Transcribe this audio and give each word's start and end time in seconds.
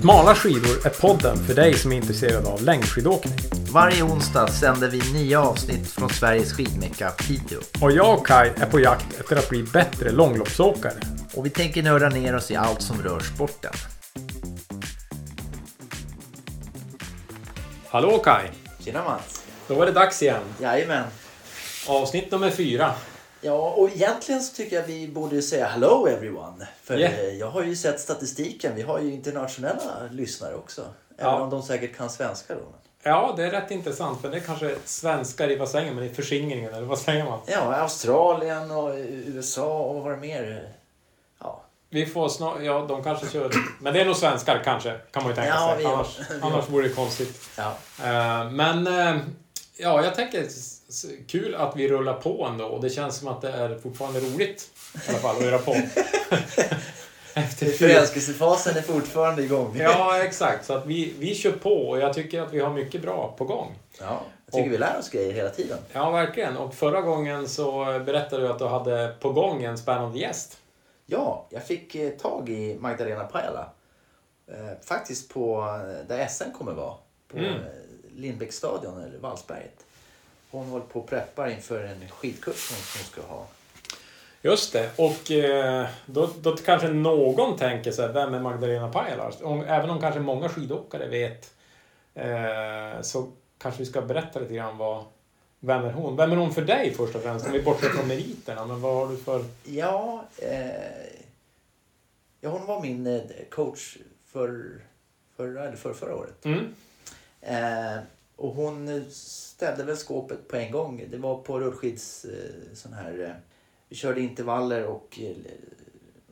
Smala 0.00 0.34
skidor 0.34 0.86
är 0.86 0.90
podden 0.90 1.36
för 1.36 1.54
dig 1.54 1.74
som 1.74 1.92
är 1.92 1.96
intresserad 1.96 2.46
av 2.46 2.62
längdskidåkning. 2.62 3.38
Varje 3.72 4.02
onsdag 4.02 4.46
sänder 4.48 4.88
vi 4.88 5.12
nya 5.12 5.42
avsnitt 5.42 5.90
från 5.90 6.10
Sveriges 6.10 6.52
skidmecka 6.52 7.10
Piteå. 7.10 7.60
Och 7.82 7.92
jag 7.92 8.18
och 8.18 8.26
Kai 8.26 8.48
är 8.56 8.66
på 8.66 8.80
jakt 8.80 9.20
efter 9.20 9.36
att 9.36 9.48
bli 9.48 9.62
bättre 9.62 10.10
långloppsåkare. 10.10 11.00
Och 11.34 11.46
vi 11.46 11.50
tänker 11.50 11.82
nörda 11.82 12.08
ner 12.08 12.36
oss 12.36 12.50
i 12.50 12.56
allt 12.56 12.82
som 12.82 13.02
rör 13.02 13.20
sporten. 13.20 13.72
Hallå 17.88 18.18
Kai! 18.18 18.48
Tjena 18.84 19.04
Mats! 19.04 19.42
Då 19.68 19.74
var 19.74 19.86
det 19.86 19.92
dags 19.92 20.22
igen. 20.22 20.42
Jajamän. 20.60 21.04
Avsnitt 21.88 22.30
nummer 22.30 22.50
fyra. 22.50 22.94
Ja, 23.40 23.70
och 23.76 23.88
egentligen 23.90 24.42
så 24.42 24.54
tycker 24.54 24.76
jag 24.76 24.82
vi 24.86 25.08
borde 25.08 25.42
säga 25.42 25.66
hello 25.66 26.06
everyone. 26.06 26.68
För 26.82 26.98
Yeah. 26.98 27.14
eh, 27.18 27.28
jag 27.28 27.50
har 27.50 27.62
ju 27.62 27.76
sett 27.76 28.00
statistiken. 28.00 28.72
Vi 28.76 28.82
har 28.82 29.00
ju 29.00 29.12
internationella 29.12 30.08
lyssnare 30.10 30.54
också. 30.54 30.80
Även 31.18 31.32
Ja. 31.32 31.40
om 31.40 31.50
de 31.50 31.62
säkert 31.62 31.96
kan 31.96 32.10
svenska 32.10 32.54
då. 32.54 32.60
Ja, 33.02 33.34
det 33.36 33.44
är 33.44 33.50
rätt 33.50 33.70
intressant 33.70 34.20
för 34.20 34.28
det 34.30 34.36
är 34.36 34.40
kanske 34.40 34.76
svenskar 34.84 35.50
i 35.50 35.56
vad 35.56 35.68
säger 35.68 35.92
man? 35.92 36.04
I 36.04 36.08
förskingringen 36.14 36.74
eller 36.74 36.86
vad 36.86 36.98
säger 36.98 37.24
man? 37.24 37.38
Ja, 37.46 37.74
Australien 37.74 38.70
och 38.70 38.94
USA 39.26 39.78
och 39.78 40.02
vad 40.02 40.12
det 40.12 40.16
mer. 40.16 40.72
Ja, 41.40 41.62
Vi 41.90 42.06
får 42.06 42.28
snart, 42.28 42.62
ja 42.62 42.84
de 42.88 43.02
kanske 43.04 43.28
kör, 43.28 43.50
men 43.80 43.94
det 43.94 44.00
är 44.00 44.04
nog 44.04 44.16
svenskar 44.16 44.62
kanske 44.64 44.98
kan 45.10 45.22
man 45.22 45.32
ju 45.32 45.36
tänka 45.36 45.50
Ja, 45.54 45.74
sig. 45.76 45.84
Annars, 45.86 46.18
annars 46.42 46.68
vore 46.68 46.88
det 46.88 46.94
konstigt. 46.94 47.48
ja. 47.56 47.74
Eh, 48.04 48.50
Men 48.50 48.86
eh, 48.86 49.16
ja, 49.80 50.04
jag 50.04 50.14
tänker 50.14 50.46
kul 51.26 51.54
att 51.54 51.76
vi 51.76 51.88
rullar 51.88 52.14
på 52.14 52.46
ändå 52.46 52.64
och 52.64 52.80
det 52.82 52.90
känns 52.90 53.16
som 53.16 53.28
att 53.28 53.40
det 53.40 53.52
är 53.52 53.78
fortfarande 53.78 54.20
roligt 54.20 54.70
i 54.94 55.10
alla 55.10 55.18
fall 55.18 55.36
att 55.36 55.44
göra 55.44 55.58
på. 55.58 55.76
Efter. 57.34 57.66
Förälskelsefasen 57.66 58.76
är 58.76 58.82
fortfarande 58.82 59.42
igång. 59.42 59.76
Ja, 59.78 60.22
exakt. 60.22 60.66
Så 60.66 60.72
att 60.72 60.86
vi, 60.86 61.14
vi 61.18 61.34
kör 61.34 61.52
på 61.52 61.88
och 61.88 61.98
jag 61.98 62.14
tycker 62.14 62.40
att 62.40 62.52
vi 62.52 62.60
har 62.60 62.72
mycket 62.72 63.02
bra 63.02 63.34
på 63.38 63.44
gång. 63.44 63.78
Ja, 64.00 64.22
jag 64.46 64.54
tycker 64.54 64.70
vi 64.70 64.78
lär 64.78 64.98
oss 64.98 65.10
grejer 65.10 65.32
hela 65.32 65.50
tiden. 65.50 65.78
Ja, 65.92 66.10
verkligen. 66.10 66.56
Och 66.56 66.74
förra 66.74 67.00
gången 67.00 67.48
så 67.48 67.84
berättade 68.06 68.42
du 68.42 68.48
att 68.48 68.58
du 68.58 68.66
hade 68.66 69.14
på 69.20 69.32
gång 69.32 69.62
en 69.62 69.78
spännande 69.78 70.18
gäst. 70.18 70.58
Ja, 71.06 71.46
jag 71.50 71.66
fick 71.66 71.94
eh, 71.94 72.10
tag 72.10 72.48
i 72.48 72.76
Magdalena 72.80 73.24
Pajala. 73.24 73.70
Eh, 74.48 74.78
faktiskt 74.82 75.34
på 75.34 75.60
eh, 75.60 76.06
där 76.08 76.26
SM 76.26 76.52
kommer 76.58 76.72
vara. 76.72 76.94
På 77.28 77.38
Mm. 77.38 77.54
Lindbäcksstadion 78.16 79.02
eller 79.02 79.18
Vallsberget. 79.18 79.84
Hon 80.50 80.66
håller 80.66 80.84
på 80.84 81.00
och 81.00 81.08
preppar 81.08 81.48
inför 81.48 81.84
en 81.84 82.08
skidkurs 82.08 82.68
som 82.68 82.76
hon 82.76 83.04
ska 83.04 83.34
ha. 83.34 83.46
Just 84.42 84.72
det. 84.72 84.90
Och 84.96 85.30
eh, 85.30 85.88
då, 86.06 86.30
då 86.40 86.56
kanske 86.56 86.88
någon 86.88 87.58
tänker 87.58 87.92
sig, 87.92 88.12
vem 88.12 88.34
är 88.34 88.40
Magdalena 88.40 88.88
Pajala? 88.88 89.32
Även 89.66 89.90
om 89.90 90.00
kanske 90.00 90.20
många 90.20 90.48
skidåkare 90.48 91.08
vet 91.08 91.54
eh, 92.14 93.02
så 93.02 93.28
kanske 93.58 93.82
vi 93.82 93.86
ska 93.86 94.02
berätta 94.02 94.40
lite 94.40 94.54
grann 94.54 94.78
vad, 94.78 95.04
vem 95.60 95.84
är 95.84 95.92
hon? 95.92 96.16
Vem 96.16 96.32
är 96.32 96.36
hon 96.36 96.54
för 96.54 96.62
dig 96.62 96.94
först 96.94 97.14
och 97.14 97.22
främst? 97.22 97.46
Om 97.46 97.52
vi 97.52 97.62
bortser 97.62 97.88
från 97.88 98.08
meriterna, 98.08 98.66
men 98.66 98.80
vad 98.80 98.94
har 98.94 99.08
du 99.08 99.16
för... 99.16 99.44
Ja, 99.64 100.24
eh, 100.36 100.70
ja 102.40 102.50
hon 102.50 102.66
var 102.66 102.82
min 102.82 103.06
eh, 103.06 103.20
coach 103.50 103.96
för, 104.26 104.80
förra, 105.36 105.64
eller 105.64 105.76
för 105.76 105.92
förra 105.92 106.16
året. 106.16 106.44
Mm. 106.44 106.74
Eh, 107.40 107.98
och 108.36 108.54
hon 108.54 109.04
ställde 109.10 109.84
väl 109.84 109.96
skåpet 109.96 110.48
på 110.48 110.56
en 110.56 110.72
gång. 110.72 111.04
Det 111.10 111.16
var 111.18 111.38
på 111.42 111.60
rullskids... 111.60 112.24
Eh, 112.24 112.74
sån 112.74 112.92
här, 112.92 113.20
eh, 113.24 113.30
vi 113.88 113.96
körde 113.96 114.20
intervaller 114.20 114.84
och, 114.84 115.20
eh, 115.22 115.36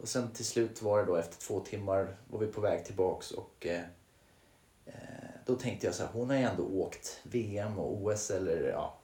och 0.03 0.09
sen 0.09 0.31
till 0.31 0.45
slut 0.45 0.83
var 0.83 0.99
det 0.99 1.05
då 1.05 1.17
efter 1.17 1.41
två 1.41 1.61
timmar 1.61 2.17
var 2.31 2.39
vi 2.41 2.47
på 2.47 2.61
väg 2.61 2.85
tillbaks 2.85 3.31
och 3.31 3.67
eh, 3.67 3.83
eh, 4.87 4.93
då 5.47 5.55
tänkte 5.55 5.87
jag 5.87 5.95
så 5.95 6.03
här, 6.03 6.11
hon 6.13 6.31
har 6.31 6.37
ju 6.37 6.43
ändå 6.43 6.63
åkt 6.63 7.21
VM 7.23 7.79
och 7.79 8.03
OS 8.03 8.31
eller 8.31 8.69
ja, 8.69 8.99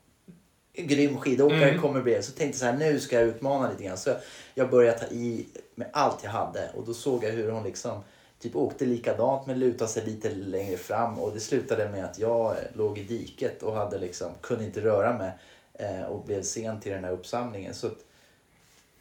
en 0.73 0.87
grym 0.87 1.17
skidåkare 1.19 1.69
Mm. 1.69 1.81
kommer 1.83 2.01
bli. 2.03 2.23
Så 2.23 2.33
tänkte 2.33 2.45
jag 2.45 2.55
så 2.57 2.65
här, 2.65 2.93
nu 2.93 3.01
ska 3.01 3.17
jag 3.21 3.29
utmana 3.29 3.71
lite 3.71 3.85
grann. 3.85 3.99
Så 3.99 4.17
jag 4.55 4.71
började 4.71 4.99
ta 4.99 5.07
i 5.07 5.47
med 5.75 5.89
allt 5.93 6.25
jag 6.25 6.31
hade 6.31 6.71
och 6.75 6.85
då 6.85 6.95
såg 6.95 7.25
jag 7.25 7.31
hur 7.31 7.51
hon 7.51 7.65
liksom 7.65 8.01
typ 8.45 8.57
åkte 8.57 8.85
likadant 8.87 9.47
men 9.47 9.59
lutade 9.59 9.91
sig 9.91 10.05
lite 10.07 10.31
längre 10.31 10.77
fram 10.77 11.19
och 11.19 11.33
det 11.35 11.41
slutade 11.41 11.89
med 11.89 12.05
att 12.05 12.19
jag 12.19 12.51
eh, 12.51 12.57
låg 12.75 12.99
i 12.99 13.03
diket 13.03 13.63
och 13.63 13.75
hade 13.75 13.99
liksom, 13.99 14.31
kunde 14.41 14.65
inte 14.65 14.81
röra 14.81 15.19
mig 15.19 15.31
eh, 15.75 16.03
och 16.03 16.25
blev 16.25 16.43
sen 16.43 16.81
till 16.81 16.93
den 16.93 17.05
här 17.05 17.13
uppsamlingen. 17.13 17.75
Så 17.75 17.87
att, 17.87 17.99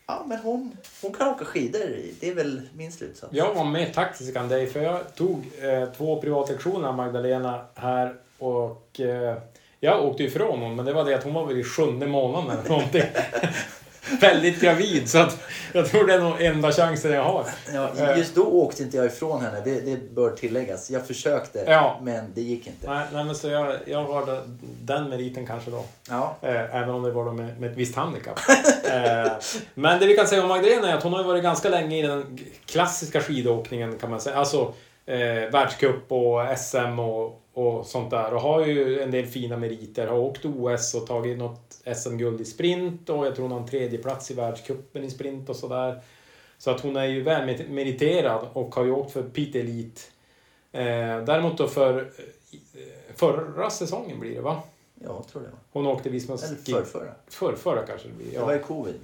ja 0.07 0.25
men 0.27 0.37
hon, 0.37 0.77
hon 1.01 1.13
kan 1.13 1.27
åka 1.27 1.45
skidor, 1.45 1.79
det 2.19 2.29
är 2.29 2.35
väl 2.35 2.61
min 2.75 2.91
slutsats. 2.91 3.33
Jag 3.33 3.53
var 3.53 3.65
mer 3.65 3.89
taktisk 3.89 4.35
än 4.35 4.47
dig, 4.47 4.67
för 4.67 4.81
jag 4.81 5.15
tog 5.15 5.45
eh, 5.61 5.85
två 5.97 6.21
privatlektioner 6.21 6.87
av 6.87 6.95
Magdalena 6.95 7.65
här 7.75 8.15
och 8.37 8.99
eh, 8.99 9.37
jag 9.79 10.05
åkte 10.05 10.23
ifrån 10.23 10.59
hon, 10.59 10.75
men 10.75 10.85
det 10.85 10.93
var 10.93 11.05
det 11.05 11.15
att 11.15 11.23
hon 11.23 11.33
var 11.33 11.45
väl 11.45 11.57
i 11.57 11.63
sjunde 11.63 12.07
månaden 12.07 12.49
eller 12.49 12.69
någonting. 12.69 13.03
Väldigt 14.21 14.61
gravid, 14.61 15.09
så 15.09 15.17
att 15.17 15.39
jag 15.73 15.85
tror 15.89 16.07
det 16.07 16.13
är 16.13 16.19
nog 16.19 16.41
enda 16.41 16.72
chansen 16.72 17.11
jag 17.11 17.23
har. 17.23 17.45
Ja, 17.73 18.16
just 18.17 18.35
då 18.35 18.44
åkte 18.44 18.84
inte 18.84 18.97
jag 18.97 19.06
ifrån 19.06 19.41
henne, 19.41 19.61
det, 19.66 19.81
det 19.81 20.13
bör 20.16 20.29
tilläggas. 20.29 20.89
Jag 20.91 21.07
försökte 21.07 21.63
Ja. 21.67 22.00
men 22.01 22.25
det 22.35 22.41
gick 22.41 22.67
inte. 22.67 22.89
Nej, 22.89 23.06
nej 23.13 23.23
men 23.25 23.35
så 23.35 23.47
jag, 23.47 23.75
jag 23.85 24.03
har 24.06 24.25
den- 24.25 24.59
den 24.81 25.09
meriten 25.09 25.45
kanske 25.47 25.72
då. 25.72 25.83
Ja, 26.09 26.35
Eh, 26.41 26.75
även 26.75 26.89
om 26.89 27.03
det 27.03 27.12
var 27.12 27.25
då 27.25 27.31
med, 27.31 27.59
med 27.62 27.72
ett 27.72 27.78
visst 27.78 27.95
handikapp. 27.95 28.39
eh, 28.83 29.31
men 29.73 30.00
det 30.00 30.06
vi 30.07 30.16
kan 30.16 30.28
säga 30.28 30.41
om 30.41 30.47
Magdalena 30.47 30.89
är 30.91 30.97
att 30.97 31.03
hon 31.03 31.13
har 31.13 31.23
varit 31.23 31.44
ganska 31.44 31.69
länge 31.69 31.97
i 32.00 32.01
den 32.01 32.39
klassiska 32.66 33.22
skidåkningen 33.22 33.97
kan 33.97 34.09
man 34.09 34.22
säga. 34.22 34.35
Alltså 34.35 34.73
eh, 35.06 35.17
världscup 35.51 36.12
och 36.12 36.39
SM 36.57 37.00
och, 37.00 37.39
och 37.53 37.85
sånt 37.85 38.09
där. 38.11 38.33
Och 38.33 38.41
har 38.41 38.65
ju 38.65 38.99
en 39.01 39.11
del 39.11 39.25
fina 39.25 39.57
meriter. 39.57 40.07
Har 40.07 40.17
åkt 40.17 40.45
OS 40.45 40.93
och 40.93 41.07
tagit 41.07 41.37
något 41.37 41.77
SM-guld 41.95 42.41
i 42.41 42.45
sprint 42.45 43.09
och 43.09 43.27
jag 43.27 43.35
tror 43.35 43.57
en 43.57 43.67
tredje 43.67 43.99
plats 43.99 44.31
i 44.31 44.33
världscupen 44.33 45.03
i 45.03 45.09
sprint 45.11 45.49
och 45.49 45.55
sådär. 45.55 46.01
Så 46.57 46.71
att 46.71 46.81
hon 46.81 46.95
är 46.95 47.05
ju 47.05 47.21
väl 47.21 47.45
mer- 47.45 47.67
meriterad 47.69 48.47
och 48.53 48.75
har 48.75 48.83
ju 48.85 48.91
åkt 48.91 49.11
för 49.11 49.23
Pite 49.23 49.59
Elite. 49.59 50.01
Eh, 50.71 50.83
däremot 51.25 51.57
då 51.57 51.67
för 51.67 51.99
eh, 52.01 53.15
förra 53.15 53.69
säsongen 53.69 54.19
blir 54.19 54.35
det 54.35 54.41
va? 54.41 54.61
jag 55.03 55.27
tror 55.27 55.41
det. 55.41 55.49
Hon 55.71 55.87
åkte 55.87 56.09
Visma 56.09 56.33
Eller 56.35 56.55
förrförra. 56.55 57.13
Förrförra 57.27 57.81
kanske 57.87 58.07
det 58.07 58.13
blir. 58.13 58.31
Det 58.31 58.39
var 58.39 58.51
Ja, 58.51 58.57
ju 58.57 58.63
covid. 58.63 58.95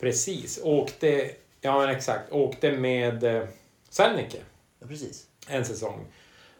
precis. 0.00 0.60
Åkte... 0.62 1.30
Ja, 1.60 1.78
men 1.78 1.88
exakt. 1.88 2.32
Åkte 2.32 2.72
med 2.72 3.24
eh, 3.24 3.42
Serneke 3.90 4.38
Ja, 4.80 4.86
precis. 4.86 5.26
en 5.48 5.64
säsong. 5.64 6.00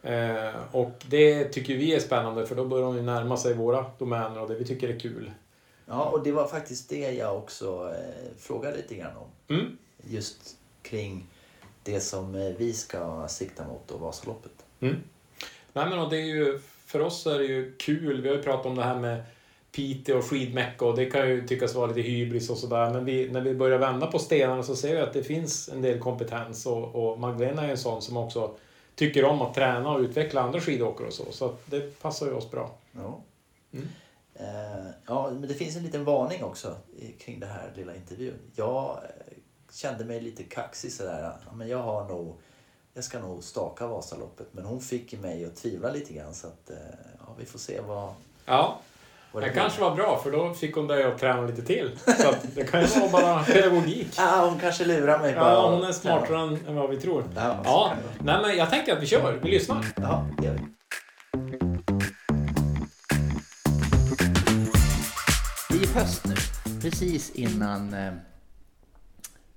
Eh, 0.05 0.55
och 0.71 0.91
det 1.09 1.43
tycker 1.43 1.75
vi 1.75 1.95
är 1.95 1.99
spännande 1.99 2.45
för 2.45 2.55
då 2.55 2.65
börjar 2.65 2.93
ju 2.93 3.01
närma 3.01 3.37
sig 3.37 3.53
våra 3.53 3.85
domäner 3.97 4.41
och 4.41 4.49
det 4.49 4.55
vi 4.55 4.65
tycker 4.65 4.89
är 4.89 4.99
kul. 4.99 5.31
Ja, 5.85 6.03
och 6.03 6.23
det 6.23 6.31
var 6.31 6.47
faktiskt 6.47 6.89
det 6.89 7.11
jag 7.11 7.37
också 7.37 7.93
eh, 7.95 8.37
frågade 8.37 8.77
lite 8.77 8.95
grann 8.95 9.17
om. 9.17 9.55
Mm. 9.55 9.77
Just 10.03 10.57
kring 10.81 11.27
det 11.83 11.99
som 11.99 12.35
eh, 12.35 12.53
vi 12.57 12.73
ska 12.73 13.27
sikta 13.27 13.67
mot 13.67 13.91
och 13.91 13.99
Vasaloppet. 13.99 14.65
Mm. 14.79 14.95
Nej, 15.73 15.89
men 15.89 15.99
och 15.99 16.09
det 16.09 16.17
är 16.17 16.25
ju, 16.25 16.59
för 16.85 16.99
oss 16.99 17.25
är 17.25 17.39
det 17.39 17.45
ju 17.45 17.75
kul. 17.77 18.21
Vi 18.21 18.29
har 18.29 18.35
ju 18.35 18.43
pratat 18.43 18.65
om 18.65 18.75
det 18.75 18.83
här 18.83 18.99
med 18.99 19.23
Piteå 19.71 20.17
och 20.17 20.25
skidmecka 20.25 20.85
och 20.85 20.95
det 20.95 21.05
kan 21.05 21.29
ju 21.29 21.47
tyckas 21.47 21.75
vara 21.75 21.87
lite 21.87 22.01
hybris 22.01 22.49
och 22.49 22.57
sådär. 22.57 22.93
Men 22.93 23.05
vi, 23.05 23.29
när 23.29 23.41
vi 23.41 23.53
börjar 23.53 23.77
vända 23.77 24.07
på 24.07 24.19
stenarna 24.19 24.63
så 24.63 24.75
ser 24.75 24.95
vi 24.95 25.01
att 25.01 25.13
det 25.13 25.23
finns 25.23 25.69
en 25.69 25.81
del 25.81 25.99
kompetens 25.99 26.65
och, 26.65 26.95
och 26.95 27.19
Magdalena 27.19 27.63
är 27.63 27.69
en 27.69 27.77
sån 27.77 28.01
som 28.01 28.17
också 28.17 28.55
tycker 28.95 29.25
om 29.25 29.41
att 29.41 29.53
träna 29.53 29.89
och 29.89 29.99
utveckla 29.99 30.41
andra 30.41 30.61
skidåkare 30.61 31.07
och 31.07 31.13
så. 31.13 31.31
Så 31.31 31.45
att 31.45 31.61
det 31.65 31.99
passar 32.01 32.25
ju 32.25 32.33
oss 32.33 32.51
bra. 32.51 32.71
Ja. 32.91 33.21
Mm. 33.73 33.87
Eh, 34.33 34.91
ja, 35.05 35.29
men 35.31 35.47
det 35.47 35.53
finns 35.53 35.75
en 35.75 35.83
liten 35.83 36.05
varning 36.05 36.43
också 36.43 36.75
kring 37.19 37.39
det 37.39 37.45
här 37.45 37.71
lilla 37.75 37.95
intervjun. 37.95 38.39
Jag 38.55 38.89
eh, 38.89 39.37
kände 39.71 40.05
mig 40.05 40.21
lite 40.21 40.43
kaxig 40.43 40.91
sådär. 40.91 41.31
Ja, 41.45 41.55
men 41.55 41.67
jag 41.67 41.77
har 41.83 42.07
nog, 42.07 42.35
jag 42.93 43.03
ska 43.03 43.19
nog 43.19 43.43
staka 43.43 43.87
Vasaloppet. 43.87 44.47
Men 44.51 44.65
hon 44.65 44.81
fick 44.81 45.21
mig 45.21 45.45
att 45.45 45.55
tvivla 45.55 45.91
lite 45.91 46.13
grann 46.13 46.33
så 46.33 46.47
att 46.47 46.69
eh, 46.69 46.77
ja, 47.19 47.35
vi 47.39 47.45
får 47.45 47.59
se 47.59 47.81
vad, 47.81 48.13
Ja, 48.45 48.79
vad 48.94 48.94
det 49.41 49.49
kanske 49.49 49.81
var 49.81 49.95
bra 49.95 50.19
för 50.23 50.31
då 50.31 50.53
fick 50.53 50.75
hon 50.75 50.87
dig 50.87 51.03
att 51.03 51.17
träna 51.19 51.41
lite 51.41 51.61
till. 51.61 51.91
Så 52.05 52.33
det 52.55 52.63
kan 52.63 52.81
ju 52.81 52.87
vara 52.87 53.11
bara 53.11 53.43
pedagogik. 53.53 54.07
Ah, 54.19 54.45
hon 54.49 54.59
kanske 54.59 54.85
lurar 54.85 55.19
mig 55.19 55.33
bara. 55.35 55.51
Ja, 55.51 55.69
hon 55.71 55.83
är 55.83 55.91
smartare 55.91 56.39
än, 56.39 56.59
än 56.67 56.75
vad 56.75 56.89
vi 56.89 56.97
tror. 56.97 57.23
Ja, 57.35 57.57
Ja, 57.63 57.93
nej 58.23 58.37
men 58.41 58.57
jag 58.57 58.69
tänker 58.69 58.93
att 58.95 59.01
vi 59.01 59.05
kör. 59.05 59.39
Vi 59.43 59.51
lyssnar. 59.51 59.85
Ja, 59.95 60.27
det 60.37 60.45
gör 60.45 60.53
vi. 60.53 60.61
Det 65.69 65.83
är 65.83 65.93
höst 65.93 66.25
nu, 66.25 66.35
precis 66.81 67.29
innan 67.31 67.93
eh, 67.93 68.13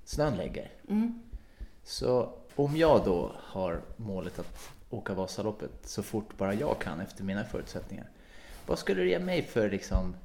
snön 0.05 0.37
lägger. 0.37 0.71
Så 1.85 2.31
om 2.57 2.77
jag 2.77 3.05
då 3.05 3.33
har 3.37 3.81
målet 3.97 4.39
att 4.39 4.69
åka 4.91 5.15
Vasaloppet 5.15 5.71
så 5.85 6.03
fort 6.03 6.37
bara 6.39 6.55
jag 6.55 6.79
kan 6.79 7.01
efter 7.01 7.25
mina 7.25 7.45
förutsättningar. 7.45 8.07
Vad 8.69 8.79
skulle 8.79 9.03
du 9.03 9.09
ge 9.09 9.19
mig 9.19 9.43
för 9.43 9.71
liksom 9.71 10.17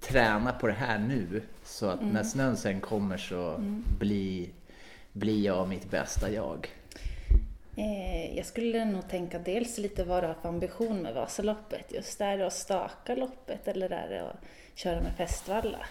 träna 0.00 0.52
på 0.52 0.66
det 0.66 0.72
här 0.72 0.98
nu 0.98 1.42
så 1.64 1.86
att 1.86 2.02
när 2.02 2.22
snön 2.22 2.56
sen 2.56 2.80
kommer 2.80 3.16
så 3.16 3.56
blir, 3.98 4.48
blir 5.12 5.44
jag 5.44 5.68
mitt 5.68 5.90
bästa 5.90 6.30
jag? 6.30 6.68
Eh, 7.76 8.36
jag 8.36 8.46
skulle 8.46 8.84
nog 8.84 9.08
tänka 9.08 9.38
dels 9.38 9.78
lite 9.78 10.04
vad 10.04 10.22
du 10.22 10.26
har 10.26 10.34
för 10.34 10.48
ambition 10.48 11.02
med 11.02 11.14
Vasaloppet. 11.14 11.92
Just 11.92 12.20
är 12.20 12.38
det 12.38 12.46
att 12.46 12.52
staka 12.52 13.14
loppet 13.14 13.68
eller 13.68 13.90
är 13.90 14.08
det 14.08 14.30
att 14.30 14.44
köra 14.74 15.00
med 15.00 15.12
festvalla? 15.16 15.86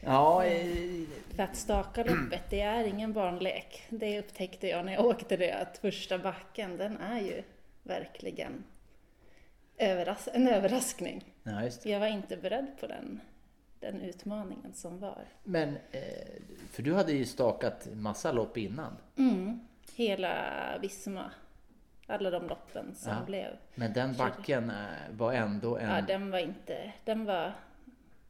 Ja, 0.00 0.44
eh, 0.44 1.06
För 1.36 1.42
att 1.42 1.56
staka 1.56 2.04
loppet, 2.04 2.42
det 2.50 2.60
är 2.60 2.84
ingen 2.84 3.12
barnlek. 3.12 3.82
Det 3.88 4.18
upptäckte 4.18 4.68
jag 4.68 4.84
när 4.84 4.92
jag 4.92 5.06
åkte 5.06 5.36
det, 5.36 5.52
att 5.52 5.78
första 5.78 6.18
backen, 6.18 6.76
den 6.76 6.96
är 6.96 7.20
ju 7.20 7.42
verkligen 7.82 8.64
överras 9.78 10.28
en 10.32 10.48
överraskning. 10.48 11.34
ja. 11.42 11.70
Jag 11.84 12.00
var 12.00 12.06
inte 12.06 12.36
beredd 12.36 12.66
på 12.80 12.86
den, 12.86 13.20
den 13.80 14.00
utmaningen 14.00 14.74
som 14.74 14.98
var. 14.98 15.24
Men, 15.44 15.76
eh, 15.90 16.00
för 16.70 16.82
du 16.82 16.94
hade 16.94 17.12
ju 17.12 17.24
stakat 17.24 17.88
massa 17.94 18.32
lopp 18.32 18.56
innan. 18.56 18.96
Mm. 19.16 19.60
Hela 19.94 20.34
Visma, 20.82 21.30
alla 22.06 22.30
de 22.30 22.46
loppen 22.48 22.94
som 22.94 23.12
Ja. 23.12 23.24
blev. 23.26 23.56
Men 23.74 23.92
den 23.92 24.14
backen 24.16 24.70
eh, 24.70 24.76
var 25.10 25.32
ändå 25.32 25.76
en... 25.76 25.88
Ja, 25.90 26.00
den 26.02 26.30
var 26.30 26.38
inte, 26.38 26.92
den 27.04 27.24
var 27.24 27.52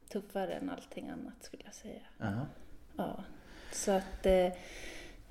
tuffare 0.08 0.52
än 0.54 0.70
allting 0.70 1.08
annat 1.08 1.42
skulle 1.42 1.62
jag 1.64 1.74
säga. 1.74 2.00
Jaha. 2.18 2.46
Ja. 2.96 3.24
Så 3.72 3.90
att 3.92 4.26
eh, 4.26 4.52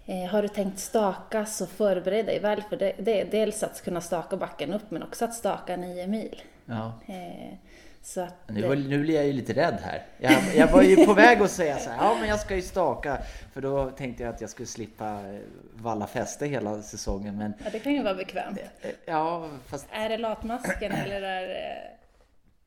har 0.08 0.42
du 0.42 0.48
tänkt 0.48 0.80
staka 0.80 1.46
så 1.46 1.66
förbered 1.68 2.26
dig 2.26 2.40
väl 2.40 2.62
för 2.62 2.78
det. 2.78 2.94
Det 3.00 3.22
är 3.22 3.26
dels 3.26 3.64
att 3.64 3.84
kunna 3.84 4.02
staka 4.02 4.38
backen 4.38 4.74
upp 4.74 4.92
men 4.92 5.04
också 5.04 5.26
att 5.26 5.34
staka 5.34 5.76
nio 5.78 6.08
mil. 6.08 6.42
Ja. 6.66 6.94
Eh, 7.08 7.54
så 8.02 8.22
att, 8.22 8.34
Nu, 8.50 8.76
nu 8.76 9.00
blir 9.02 9.16
jag 9.16 9.26
ju 9.26 9.34
lite 9.34 9.54
rädd 9.54 9.78
här. 9.84 10.04
Jag, 10.18 10.56
jag 10.56 10.68
var 10.68 10.82
ju 10.82 11.06
på 11.06 11.14
väg 11.24 11.42
att 11.42 11.52
säga 11.52 11.78
så 11.78 11.90
här, 11.90 11.98
ja 11.98 12.18
men 12.20 12.30
jag 12.30 12.40
ska 12.40 12.56
ju 12.56 12.62
staka. 12.62 13.18
För 13.54 13.62
då 13.62 13.90
tänkte 13.90 14.24
jag 14.24 14.34
att 14.34 14.42
jag 14.42 14.50
skulle 14.50 14.68
slippa 14.68 15.06
eh, 15.06 15.40
valla 15.74 16.08
fäste 16.08 16.46
hela 16.46 16.82
säsongen. 16.82 17.38
Men 17.38 17.54
ja, 17.64 17.70
det 17.72 17.80
kan 17.80 17.94
ju 17.94 18.04
vara 18.04 18.14
bekvämt. 18.16 18.60
eh, 18.82 18.90
ja, 19.06 19.50
fast 19.66 19.88
Är 19.92 20.10
det 20.10 20.18
latmasken 20.18 20.92
eller 20.92 21.22
är 21.22 21.78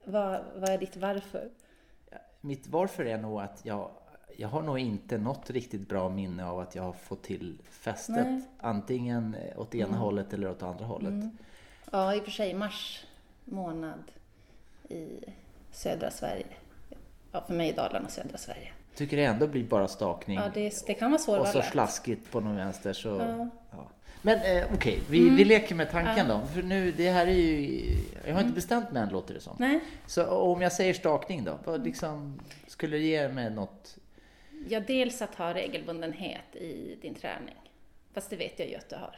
vad, 0.05 0.41
vad 0.57 0.69
är 0.69 0.79
ditt 0.79 0.97
varför? 0.97 1.49
mitt 2.41 2.67
varför 2.67 3.05
är 3.05 3.19
nog 3.19 3.41
att 3.41 3.61
jag, 3.63 3.91
jag 4.41 4.49
har 4.49 4.63
nog 4.63 4.79
inte 4.79 5.19
något 5.19 5.51
riktigt 5.51 5.89
bra 5.89 6.09
minne 6.09 6.45
av 6.47 6.59
att 6.61 6.75
jag 6.75 6.83
har 6.83 6.93
fått 6.93 7.23
till 7.23 7.59
fästet. 7.71 8.17
Nej. 8.17 8.27
Mm. 8.27 8.43
Antingen 8.59 9.37
åt 9.57 9.75
ena 9.75 9.97
hållet 9.97 10.33
eller 10.33 10.51
åt 10.51 10.63
andra 10.63 10.85
hållet. 10.85 11.25
Ja, 11.93 12.15
i 12.15 12.21
och 12.21 12.25
för 12.25 12.31
sig 12.31 12.55
mars 12.55 13.07
månad 13.45 14.03
i 14.89 15.09
södra 15.73 16.11
Sverige. 16.11 16.47
Ja, 17.33 17.45
för 17.47 17.55
mig 17.55 17.73
Dalarna 17.73 18.07
och 18.07 18.13
södra 18.13 18.39
Sverige. 18.39 18.73
Tycker 18.95 19.17
det 19.17 19.25
ändå 19.25 19.47
blir 19.47 19.65
bara 19.65 19.89
stakning. 19.89 20.39
Ja, 20.39 20.51
det, 20.55 20.87
det 20.87 20.95
kan 20.95 21.11
vara 21.11 21.41
och 21.41 21.47
så 21.49 21.63
slaskigt 21.63 22.31
på 22.31 22.41
någon 22.41 22.57
vänster. 22.57 22.93
Så, 22.93 23.09
Ja. 23.09 23.49
ja. 23.71 23.89
Men 24.23 24.39
eh, 24.59 24.67
okej, 24.75 25.01
vi, 25.11 25.21
Mm. 25.21 25.37
vi 25.37 25.45
leker 25.45 25.75
med 25.75 25.91
tanken 25.91 26.29
då. 26.29 26.41
För 26.55 26.63
nu, 26.63 26.93
det 26.93 27.11
här 27.11 27.27
är 27.27 27.33
ju... 27.33 27.81
Jag 28.27 28.35
har 28.35 28.41
inte 28.41 28.55
bestämt 28.55 28.93
mig 28.93 29.03
än 29.03 29.09
låter 29.09 29.35
det 29.35 29.41
som. 29.41 29.57
Nej, 29.59 29.81
Så 30.07 30.27
om 30.27 30.63
jag 30.63 30.73
säger 30.73 30.95
stakning 30.95 31.45
då? 31.45 31.59
Vad 31.65 31.85
liksom, 31.85 32.41
skulle 32.67 32.97
det 32.97 33.03
ge 33.03 33.29
mig 33.29 33.51
något? 33.51 33.97
Ja, 34.69 34.81
dels 34.81 35.23
att 35.23 35.35
ha 35.35 35.55
regelbundenhet 35.55 36.57
i 36.57 36.99
din 37.03 37.15
träning. 37.15 37.55
Fast 38.15 38.31
det 38.31 38.37
vet 38.37 38.59
jag 38.59 38.69
ju 38.69 38.75
att 38.77 38.89
du 38.89 38.97
har. 38.97 39.17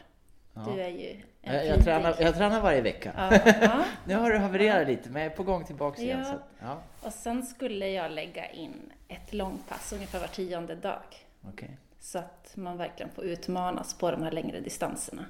Du 0.55 0.81
är 0.83 0.89
ju 0.89 1.21
en 1.43 1.55
Jag, 1.55 1.67
jag, 1.67 1.85
tränar, 1.85 2.17
jag 2.21 2.35
tränar 2.35 2.61
varje 2.61 2.81
vecka. 2.81 3.13
Ja, 3.17 3.53
ja. 3.63 3.85
Nu 4.05 4.15
har 4.15 4.31
det 4.31 4.39
havererat 4.39 4.89
lite, 4.89 5.11
men 5.11 5.23
jag 5.23 5.33
är 5.33 5.37
på 5.37 5.43
gång 5.43 5.65
tillbaka 5.65 6.03
igen. 6.03 6.19
Ja. 6.19 6.25
Så 6.25 6.39
ja, 6.59 6.83
Och 7.01 7.13
sen 7.13 7.43
skulle 7.43 7.89
jag 7.89 8.11
lägga 8.13 8.51
in 8.51 8.93
ett 9.09 9.33
långpass 9.33 9.93
ungefär 9.93 10.21
var 10.21 10.27
tionde 10.27 10.75
dag. 10.75 11.03
okej. 11.49 11.77
Så 12.01 12.19
att 12.19 12.53
man 12.55 12.77
verkligen 12.79 13.13
får 13.13 13.25
utmanas 13.25 13.95
på 13.95 14.11
de 14.11 14.23
här 14.23 14.31
längre 14.31 14.61
distanserna. 14.61 15.25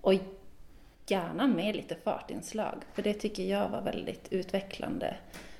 Och 0.00 0.12
gärna 1.06 1.46
med 1.46 1.76
lite 1.76 1.94
fartinslag, 1.94 2.82
för 2.92 3.02
det 3.02 3.14
tycker 3.14 3.42
jag 3.42 3.68
var 3.68 3.82
väldigt 3.82 4.32
utvecklande 4.32 5.16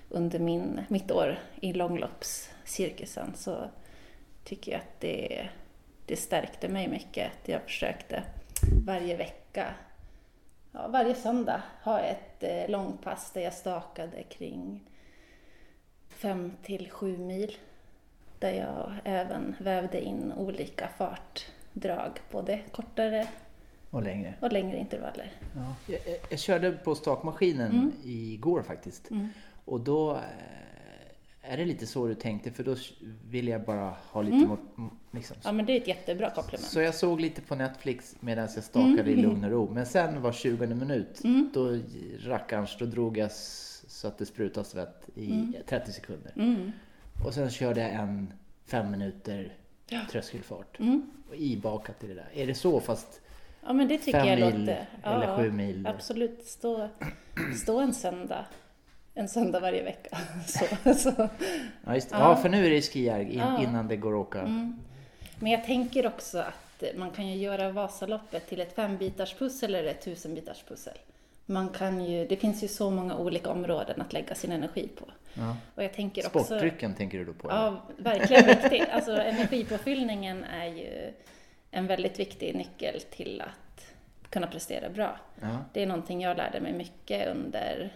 under 0.08 0.38
min, 0.38 0.80
mitt 0.88 1.10
år 1.10 1.38
i 1.60 1.72
långloppscirkusen. 1.72 3.32
Så 3.36 3.70
tycker 4.44 4.72
jag 4.72 4.78
att 4.80 5.00
det, 5.00 5.48
det 6.06 6.16
stärkte 6.16 6.68
mig 6.68 6.88
mycket 6.88 7.26
att 7.32 7.48
jag 7.48 7.62
försökte 7.62 8.22
varje 8.86 9.16
vecka, 9.16 9.74
ja, 10.72 10.88
varje 10.88 11.14
söndag, 11.14 11.62
ha 11.84 12.00
ett 12.00 12.42
eh, 12.42 12.68
långpass 12.68 13.30
där 13.32 13.40
jag 13.40 13.54
stakade 13.54 14.22
kring 14.22 14.80
fem 16.08 16.52
till 16.62 16.90
sju 16.90 17.16
mil 17.18 17.56
där 18.38 18.52
jag 18.52 18.92
även 19.04 19.56
vävde 19.58 20.00
in 20.00 20.32
olika 20.36 20.88
fartdrag, 20.98 22.10
både 22.30 22.60
kortare 22.72 23.26
Och 23.90 24.02
längre. 24.02 24.34
och 24.40 24.52
längre 24.52 24.76
intervaller. 24.78 25.32
Ja. 25.56 25.74
Jag, 25.86 26.00
jag, 26.06 26.18
jag 26.30 26.38
körde 26.38 26.72
på 26.72 26.94
stakmaskinen 26.94 27.70
Mm. 27.72 27.92
igår 28.04 28.62
faktiskt. 28.62 29.08
Och 29.64 29.80
då 29.80 30.12
eh, 30.14 30.20
är 31.42 31.56
det 31.56 31.64
lite 31.64 31.86
så 31.86 32.06
du 32.06 32.14
tänkte, 32.14 32.50
för 32.50 32.64
då 32.64 32.76
vill 33.30 33.48
jag 33.48 33.64
bara 33.64 33.94
ha 34.10 34.22
lite 34.22 34.36
Mm. 34.36 34.48
mot, 34.48 34.60
liksom. 35.10 35.36
Ja, 35.44 35.52
men 35.52 35.66
det 35.66 35.72
är 35.72 35.80
ett 35.80 35.88
jättebra 35.88 36.30
komplement. 36.30 36.66
Så 36.68 36.80
jag 36.80 36.94
såg 36.94 37.20
lite 37.20 37.40
på 37.42 37.54
Netflix 37.54 38.16
medan 38.20 38.48
jag 38.54 38.64
stakade 38.64 39.00
Mm. 39.00 39.18
i 39.18 39.22
lugn 39.22 39.44
och 39.44 39.50
ro. 39.50 39.70
Men 39.74 39.86
sen 39.86 40.22
var 40.22 40.32
20 40.32 40.66
minut, 40.66 41.20
då 41.54 41.78
rackarns, 42.30 42.76
då 42.78 42.84
drog 42.86 43.16
jag 43.18 43.30
så 43.32 44.08
att 44.08 44.18
det 44.18 44.26
sprutade 44.26 44.66
svett 44.66 45.08
i 45.14 45.52
30 45.66 45.92
sekunder. 45.92 46.32
Mm. 46.36 46.72
Och 47.26 47.34
sen 47.34 47.50
körde 47.50 47.80
jag 47.80 47.90
en 47.90 48.32
fem 48.66 48.90
minuter 48.90 49.52
Ja. 49.88 50.00
tröskelfart. 50.10 50.78
Mm. 50.80 51.10
Och 51.28 51.36
ibakat 51.36 52.04
i 52.04 52.06
det 52.06 52.14
där. 52.14 52.28
Är 52.34 52.46
det 52.46 52.54
så 52.54 52.80
fast 52.80 53.20
Ja, 53.66 53.72
men 53.72 53.88
det 53.88 53.98
tycker 53.98 54.20
fem 54.20 54.28
jag 54.28 54.52
mil 54.52 54.60
låter... 54.60 54.86
eller 55.02 55.36
sju 55.36 55.50
mil? 55.52 55.86
Absolut. 55.86 56.44
Stå, 56.46 56.88
stå 57.62 57.80
en 57.80 57.94
söndag. 57.94 58.44
En 59.14 59.28
söndag 59.28 59.60
varje 59.60 59.82
vecka. 59.82 60.18
Så, 60.46 60.94
så. 60.94 61.28
Ja, 61.86 61.94
just. 61.94 62.10
Ja. 62.10 62.18
ja, 62.18 62.36
för 62.36 62.48
nu 62.48 62.66
är 62.66 62.70
det 62.70 62.82
skijärg 62.82 63.32
in, 63.32 63.38
Ja. 63.38 63.62
innan 63.62 63.88
det 63.88 63.96
går 63.96 64.12
att 64.12 64.26
åka. 64.26 64.42
Men 65.38 65.52
jag 65.52 65.64
tänker 65.64 66.06
också 66.06 66.38
att 66.38 66.84
man 66.96 67.10
kan 67.10 67.26
ju 67.28 67.36
göra 67.36 67.70
Vasaloppet 67.70 68.48
till 68.48 68.60
ett 68.60 68.74
fembitars 68.74 69.34
pussel 69.34 69.74
eller 69.74 69.90
ett 69.90 70.00
tusenbitars 70.04 70.62
pussel. 70.68 70.98
Man 71.46 71.68
kan 71.68 72.04
ju, 72.04 72.26
det 72.26 72.36
finns 72.36 72.64
ju 72.64 72.68
så 72.68 72.90
många 72.90 73.16
olika 73.16 73.50
områden 73.50 74.00
att 74.00 74.12
lägga 74.12 74.34
sin 74.34 74.52
energi 74.52 74.88
på. 74.98 75.04
Ja. 75.34 75.56
Och 75.74 75.84
jag 75.84 75.92
tänker 75.94 76.26
också... 76.26 76.44
Sportdrycken 76.44 76.94
tänker 76.94 77.18
du 77.18 77.24
då 77.24 77.32
på? 77.32 77.50
eller? 77.50 77.60
Ja, 77.60 77.82
verkligen 77.96 78.46
viktigt. 78.46 78.88
Alltså 78.92 79.12
energipåfyllningen 79.16 80.44
är 80.44 80.66
ju 80.66 81.12
en 81.70 81.86
väldigt 81.86 82.18
viktig 82.18 82.54
nyckel 82.54 83.00
till 83.00 83.40
att 83.40 83.84
kunna 84.30 84.46
prestera 84.46 84.88
bra. 84.88 85.16
Ja. 85.40 85.58
Det 85.72 85.82
är 85.82 85.86
någonting 85.86 86.20
jag 86.20 86.36
lärde 86.36 86.60
mig 86.60 86.72
mycket 86.72 87.28
under 87.28 87.92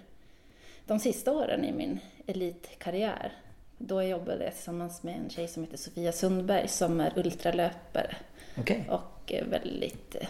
de 0.86 0.98
sista 0.98 1.32
åren 1.32 1.64
i 1.64 1.72
min 1.72 2.00
elitkarriär. 2.26 3.32
Då 3.78 4.02
jobbade 4.02 4.44
jag 4.44 4.54
tillsammans 4.54 5.02
med 5.02 5.16
en 5.16 5.30
tjej 5.30 5.48
som 5.48 5.62
heter 5.62 5.76
Sofia 5.76 6.12
Sundberg 6.12 6.68
som 6.68 7.00
är 7.00 7.18
ultralöpare 7.18 8.16
Okej. 8.58 8.86
och 8.90 9.32
är 9.32 9.44
väldigt 9.44 10.14
eh, 10.14 10.28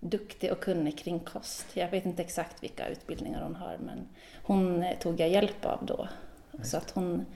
duktig 0.00 0.52
och 0.52 0.60
kunnig 0.60 0.98
kring 0.98 1.20
kost. 1.20 1.66
Jag 1.74 1.90
vet 1.90 2.06
inte 2.06 2.22
exakt 2.22 2.62
vilka 2.62 2.88
utbildningar 2.88 3.42
hon 3.42 3.54
har 3.54 3.78
men 3.84 4.08
hon 4.42 4.82
eh, 4.82 4.98
tog 4.98 5.20
jag 5.20 5.28
hjälp 5.28 5.64
av 5.64 5.86
då. 5.86 6.08
Så 6.62 6.76
att 6.76 6.90
hon 6.90 7.26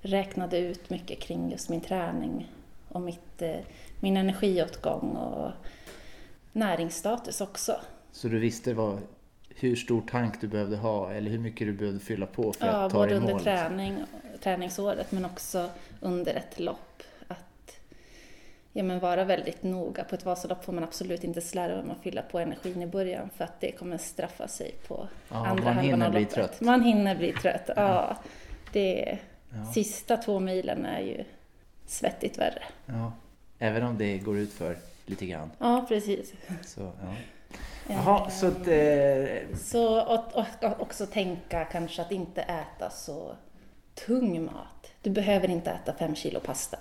räknade 0.00 0.58
ut 0.58 0.90
mycket 0.90 1.20
kring 1.20 1.50
just 1.50 1.68
min 1.68 1.80
träning 1.80 2.52
och 2.88 3.00
mitt, 3.00 3.42
eh, 3.42 3.56
min 4.00 4.16
energiåtgång 4.16 5.16
och 5.16 5.50
näringsstatus 6.52 7.40
också. 7.40 7.80
Så 8.12 8.28
du 8.28 8.38
visste 8.38 8.74
vad, 8.74 8.98
hur 9.54 9.76
stor 9.76 10.02
tank 10.10 10.40
du 10.40 10.48
behövde 10.48 10.76
ha 10.76 11.12
eller 11.12 11.30
hur 11.30 11.38
mycket 11.38 11.66
du 11.66 11.72
behövde 11.72 12.00
fylla 12.00 12.26
på 12.26 12.52
för 12.52 12.66
Ja, 12.66 12.72
att 12.72 12.92
ta 12.92 12.98
både 12.98 13.06
dig 13.08 13.14
i 13.16 13.20
under 13.20 13.32
mål? 13.34 13.42
träning, 13.42 13.96
träningsåret 14.42 15.12
men 15.12 15.24
också 15.24 15.68
under 16.00 16.34
ett 16.34 16.60
lopp. 16.60 17.02
Att 17.28 17.78
ja, 18.72 18.82
men 18.82 18.98
vara 19.00 19.24
väldigt 19.24 19.62
noga. 19.62 20.04
På 20.04 20.14
ett 20.14 20.24
Vasalopp 20.24 20.64
får 20.64 20.72
man 20.72 20.84
absolut 20.84 21.24
inte 21.24 21.40
slarva 21.40 21.82
med 21.82 21.96
att 21.96 22.02
fylla 22.02 22.22
på 22.22 22.38
energin 22.38 22.82
i 22.82 22.86
början 22.86 23.30
för 23.36 23.44
att 23.44 23.60
det 23.60 23.72
kommer 23.72 23.98
straffa 23.98 24.48
sig 24.48 24.74
på 24.88 25.08
Ja, 25.30 25.46
andra 25.46 25.70
halvan 25.72 26.02
av 26.02 26.12
loppet. 26.12 26.30
trött. 26.30 26.60
Man 26.60 26.82
hinner 26.82 27.14
bli 27.16 27.32
trött, 27.32 27.70
ja. 27.76 28.16
Det, 28.72 29.18
Ja. 29.56 29.72
Sista 29.72 30.16
två 30.16 30.40
milen 30.40 30.84
är 30.86 31.00
ju 31.00 31.24
svettigt 31.86 32.38
värre. 32.38 32.62
Ja. 32.86 33.12
Även 33.58 33.82
om 33.82 33.98
det 33.98 34.18
går 34.18 34.38
ut 34.38 34.52
för 34.52 34.76
lite 35.06 35.26
grann. 35.26 35.50
Ja, 35.58 35.84
precis. 35.88 36.32
Så, 36.64 36.80
ja. 36.80 37.14
Jaha, 37.88 38.30
så 38.30 38.46
att, 38.46 38.68
eh, 38.68 39.56
Så 39.56 40.00
och, 40.00 40.36
och 40.36 40.80
också 40.80 41.06
tänka 41.06 41.64
kanske 41.64 42.02
att 42.02 42.12
inte 42.12 42.42
äta 42.42 42.90
så 42.90 43.36
tung 44.06 44.44
mat. 44.44 44.92
Du 45.02 45.10
behöver 45.10 45.50
inte 45.50 45.70
äta 45.70 45.92
fem 45.92 46.14
kilo 46.14 46.40
pasta. 46.40 46.78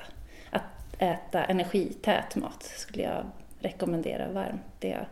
Att 0.50 1.02
äta 1.02 1.44
energität 1.44 2.36
mat 2.36 2.64
skulle 2.64 3.04
jag 3.04 3.26
rekommendera 3.60 4.32
varmt. 4.32 4.62
Det, 4.80 5.06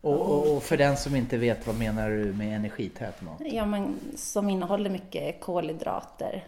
och, 0.00 0.56
och, 0.56 0.62
för 0.62 0.76
den 0.76 0.96
som 0.96 1.16
inte 1.16 1.38
vet, 1.38 1.66
vad 1.66 1.78
menar 1.78 2.10
du 2.10 2.32
med 2.32 2.56
energität 2.56 3.22
mat? 3.22 3.40
ja, 3.44 3.66
men, 3.66 3.94
som 4.16 4.50
innehåller 4.50 4.90
mycket 4.90 5.40
kolhydrater 5.40 6.44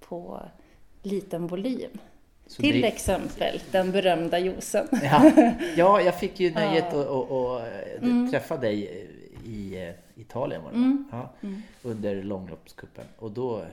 på 0.00 0.42
liten 1.02 1.46
volym. 1.46 1.98
Så 2.50 2.62
Till 2.62 2.80
det- 2.80 2.88
exempel 2.88 3.60
den 3.70 3.92
berömda 3.92 4.38
juicen. 4.38 4.88
Ja, 5.02 5.32
ja, 5.76 6.00
jag 6.02 6.18
fick 6.20 6.40
ju 6.40 6.50
nöjet 6.54 6.84
Ja. 6.92 7.00
att 7.00 7.06
att- 7.06 7.30
att, 7.30 8.02
eh, 8.02 8.30
träffa 8.30 8.56
dig 8.56 9.06
i 9.46 9.82
eh, 9.88 9.94
Italien 10.20 10.62
var 10.62 10.70
det? 10.70 10.76
Mm. 10.76 11.04
ja, 11.12 11.32
under 11.82 12.22
långloppscupen. 12.22 13.04
Och 13.18 13.30
då 13.30 13.64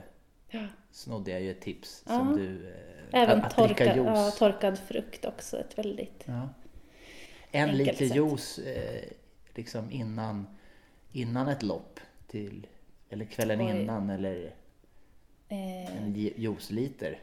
Ja. 0.50 0.60
snodde 0.92 1.30
jag 1.30 1.40
ju 1.40 1.50
ett 1.50 1.60
tips 1.60 2.02
som 2.06 2.36
du... 2.36 2.68
eh, 2.68 3.22
Även 3.22 3.38
att, 3.38 3.44
att 3.46 3.54
torkad, 3.68 3.96
juice. 3.96 4.06
ja, 4.06 4.30
torkad 4.38 4.78
frukt 4.78 5.24
också, 5.24 5.58
ett 5.60 5.78
väldigt... 5.78 6.26
En 7.50 7.68
liter 7.76 7.92
sätt. 8.08 8.16
juice 8.16 8.60
liksom 9.54 9.90
innan, 9.90 10.46
innan 11.12 11.48
ett 11.48 11.62
lopp. 11.62 12.00
Till, 12.26 12.66
eller 13.10 13.24
kvällen 13.24 13.60
Oj. 13.60 13.70
innan 13.82 14.10
eller 14.10 14.50
en 15.48 16.14
ju- 16.16 16.32
juiceliter. 16.36 17.18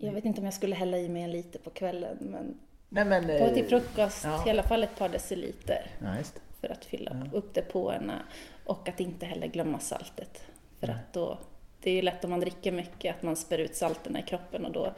Jag 0.00 0.12
vet 0.12 0.24
inte 0.24 0.40
om 0.40 0.44
jag 0.44 0.54
skulle 0.54 0.74
hälla 0.74 0.98
i 0.98 1.08
mig 1.08 1.22
en 1.22 1.30
liter 1.30 1.58
på 1.58 1.70
kvällen, 1.70 2.16
men 2.20 2.58
Nej 2.88 3.04
men... 3.04 3.26
på 3.26 3.32
eh, 3.32 3.54
till 3.54 3.66
frukost 3.66 4.24
ja. 4.24 4.46
i 4.46 4.50
alla 4.50 4.62
fall 4.62 4.82
ett 4.82 4.96
par 4.98 5.08
deciliter 5.08 5.90
Ja, 5.98 6.14
för 6.60 6.68
att 6.68 6.84
fylla 6.84 7.16
upp 7.32 7.54
depåerna. 7.54 8.22
Och 8.64 8.88
att 8.88 9.00
inte 9.00 9.26
heller 9.26 9.46
glömma 9.46 9.78
saltet. 9.78 10.42
För 10.80 10.88
att 10.88 11.12
då, 11.12 11.38
det 11.80 11.90
är 11.90 11.94
ju 11.94 12.02
lätt 12.02 12.24
om 12.24 12.30
man 12.30 12.40
dricker 12.40 12.72
mycket 12.72 13.16
att 13.16 13.22
man 13.22 13.36
spär 13.36 13.58
ut 13.58 13.76
salterna 13.76 14.18
i 14.18 14.22
kroppen 14.22 14.64
och 14.66 14.72
då, 14.72 14.94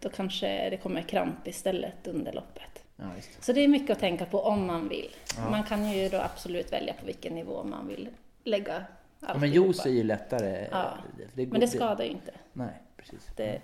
då 0.00 0.08
kanske 0.08 0.70
det 0.70 0.76
kommer 0.76 1.02
kramp 1.02 1.48
istället 1.48 2.06
under 2.06 2.32
loppet. 2.32 2.84
Ja, 2.96 3.04
det. 3.16 3.44
Så 3.44 3.52
det 3.52 3.60
är 3.64 3.68
mycket 3.68 3.90
att 3.90 4.00
tänka 4.00 4.26
på 4.26 4.40
om 4.40 4.66
man 4.66 4.88
vill. 4.88 5.10
Ja. 5.36 5.50
Man 5.50 5.64
kan 5.64 5.92
ju 5.92 6.08
då 6.08 6.16
absolut 6.16 6.72
välja 6.72 6.92
på 6.92 7.06
vilken 7.06 7.34
nivå 7.34 7.64
man 7.64 7.88
vill 7.88 8.08
lägga 8.44 8.84
Ja, 9.20 9.38
men 9.38 9.50
juice 9.52 9.86
är 9.86 9.90
ju 9.90 10.02
lättare. 10.02 10.56
eh, 10.56 10.68
Ja, 10.70 10.98
det 11.34 11.46
Men 11.46 11.60
det 11.60 11.68
skadar 11.68 12.04
ju 12.04 12.10
inte. 12.10 12.32
Nej, 12.52 12.72
precis. 12.96 13.26
Det, 13.36 13.60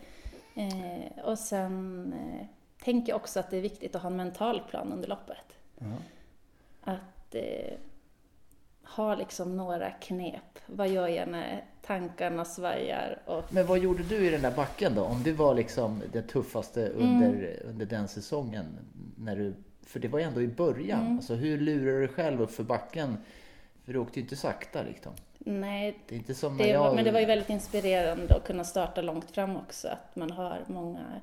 eh, 0.54 1.24
och 1.24 1.38
sen 1.38 2.12
eh, 2.12 2.46
tänker 2.84 3.12
jag 3.12 3.16
också 3.16 3.40
att 3.40 3.50
det 3.50 3.56
är 3.56 3.62
viktigt 3.62 3.94
att 3.94 4.02
ha 4.02 4.10
en 4.10 4.16
mental 4.16 4.60
plan 4.70 4.92
under 4.92 5.08
loppet. 5.08 5.56
Ja. 5.78 5.86
Att 6.80 7.34
eh, 7.34 7.74
ha 8.84 9.14
liksom 9.14 9.56
några 9.56 9.90
knep. 9.90 10.58
Vad 10.66 10.88
gör 10.88 11.08
jag 11.08 11.28
när 11.28 11.64
tankarna 11.82 12.44
svajar? 12.44 13.22
Och, 13.26 13.44
Men 13.50 13.66
vad 13.66 13.78
gjorde 13.78 14.02
du 14.02 14.26
i 14.26 14.30
den 14.30 14.42
där 14.42 14.56
backen 14.56 14.94
då? 14.94 15.02
Om 15.02 15.22
det 15.22 15.32
var 15.32 15.54
liksom 15.54 16.02
det 16.12 16.22
tuffaste 16.22 16.88
under, 16.88 17.62
under 17.64 17.86
den 17.86 18.08
säsongen? 18.08 18.78
När 19.16 19.36
du, 19.36 19.54
för 19.86 20.00
det 20.00 20.08
var 20.08 20.18
ju 20.18 20.24
ändå 20.24 20.42
i 20.42 20.48
början. 20.48 21.16
Alltså, 21.16 21.34
hur 21.34 21.58
lurar 21.58 21.92
du 21.92 21.98
dig 21.98 22.08
själv 22.08 22.42
upp 22.42 22.50
för 22.50 22.64
backen? 22.64 23.16
För 23.84 23.92
du 23.92 23.98
åkte 23.98 24.18
ju 24.18 24.22
inte 24.22 24.36
sakta 24.36 24.82
liksom. 24.82 25.12
Nej, 25.44 25.98
Det 26.08 26.14
är 26.14 26.18
inte 26.18 26.34
som 26.34 26.56
det 26.58 26.68
jag... 26.68 26.94
men 26.94 27.04
det 27.04 27.10
var 27.10 27.20
ju 27.20 27.26
väldigt 27.26 27.50
inspirerande 27.50 28.36
att 28.36 28.44
kunna 28.44 28.64
starta 28.64 29.02
långt 29.02 29.30
fram 29.30 29.56
också. 29.56 29.88
Att 29.88 30.16
man 30.16 30.30
har 30.30 30.58
många, 30.66 31.20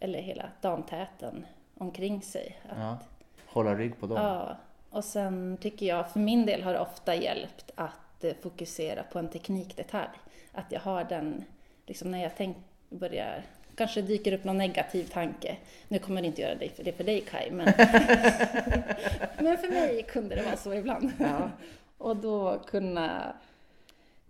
eller 0.00 0.18
hela 0.22 0.48
damtäten 0.60 1.46
omkring 1.78 2.22
sig. 2.22 2.58
Att, 2.68 2.78
Ja, 2.78 2.98
hålla 3.46 3.74
rygg 3.74 4.00
på 4.00 4.06
dem. 4.06 4.22
Ja, 4.22 4.56
och 4.90 5.04
sen 5.04 5.58
tycker 5.60 5.86
jag, 5.86 6.10
för 6.10 6.20
min 6.20 6.46
del 6.46 6.62
har 6.62 6.72
det 6.72 6.80
ofta 6.80 7.14
hjälpt 7.14 7.70
att 7.74 8.24
eh, 8.24 8.32
fokusera 8.42 9.02
på 9.02 9.18
en 9.18 9.28
teknikdetalj. 9.28 10.18
Att 10.52 10.72
jag 10.72 10.80
har 10.80 11.04
den, 11.04 11.44
liksom 11.86 12.10
när 12.10 12.22
jag 12.22 12.32
tänk, 12.36 12.56
börjar, 12.90 13.42
kanske 13.76 14.02
dyker 14.02 14.32
upp 14.32 14.44
någon 14.44 14.58
negativ 14.58 15.04
tanke. 15.04 15.56
Nu 15.88 15.98
kommer 15.98 16.20
det 16.20 16.26
inte 16.26 16.42
göra 16.42 16.54
det 16.54 16.68
för 16.68 16.84
det 16.84 16.92
för 16.92 17.04
dig 17.04 17.20
Kai, 17.20 17.50
men, 17.50 17.64
men 19.38 19.58
för 19.58 19.70
mig 19.70 20.02
kunde 20.02 20.34
det 20.34 20.42
vara 20.42 20.56
så 20.56 20.74
ibland. 20.74 21.12
Ja. 21.18 21.50
Och 21.98 22.16
då 22.16 22.58
kunna 22.66 23.36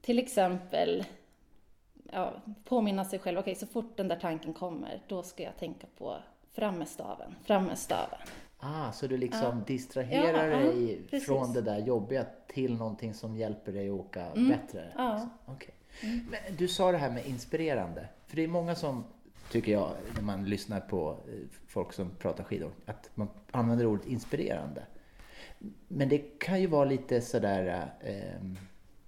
till 0.00 0.18
exempel 0.18 1.04
ja, 2.12 2.32
påminna 2.64 3.04
sig 3.04 3.18
själv, 3.18 3.38
okej 3.38 3.54
så 3.54 3.66
fort 3.66 3.96
den 3.96 4.08
där 4.08 4.16
tanken 4.20 4.52
kommer, 4.54 5.02
då 5.08 5.22
ska 5.22 5.42
jag 5.42 5.56
tänka 5.56 5.86
på 5.98 6.16
fram 6.52 6.78
med 6.78 6.88
staven, 6.88 7.34
fram 7.44 7.64
med 7.64 7.78
staven. 7.78 8.18
Ah, 8.58 8.92
så 8.92 9.06
du 9.06 9.16
liksom 9.16 9.62
distraherar 9.66 10.48
Ja, 10.50 10.56
ja, 10.56 10.72
dig 10.72 11.02
precis. 11.10 11.26
från 11.26 11.52
det 11.52 11.60
där 11.60 11.78
jobbiga 11.78 12.26
till 12.46 12.76
någonting 12.76 13.14
som 13.14 13.36
hjälper 13.36 13.72
dig 13.72 13.88
att 13.88 13.94
åka 14.00 14.26
bättre? 14.34 14.80
Mm. 14.80 14.92
Ja. 14.96 15.10
Mm. 15.10 15.14
Liksom. 15.14 15.30
Okej. 15.46 15.74
Men 16.30 16.56
du 16.56 16.68
sa 16.68 16.92
det 16.92 16.98
här 16.98 17.10
med 17.10 17.26
inspirerande. 17.26 18.08
För 18.26 18.36
det 18.36 18.44
är 18.44 18.48
många 18.48 18.74
som, 18.74 19.04
tycker 19.50 19.72
jag, 19.72 19.90
när 20.14 20.22
man 20.22 20.44
lyssnar 20.44 20.80
på 20.80 21.10
eh, 21.28 21.34
folk 21.66 21.92
som 21.92 22.10
pratar 22.10 22.44
skidor, 22.44 22.70
att 22.86 23.10
man 23.14 23.28
använder 23.50 23.86
ordet 23.86 24.06
inspirerande. 24.06 24.82
Men 25.88 26.08
det 26.08 26.18
kan 26.38 26.60
ju 26.60 26.66
vara 26.66 26.84
lite 26.84 27.20
sådär, 27.20 27.88
eh, 28.00 28.40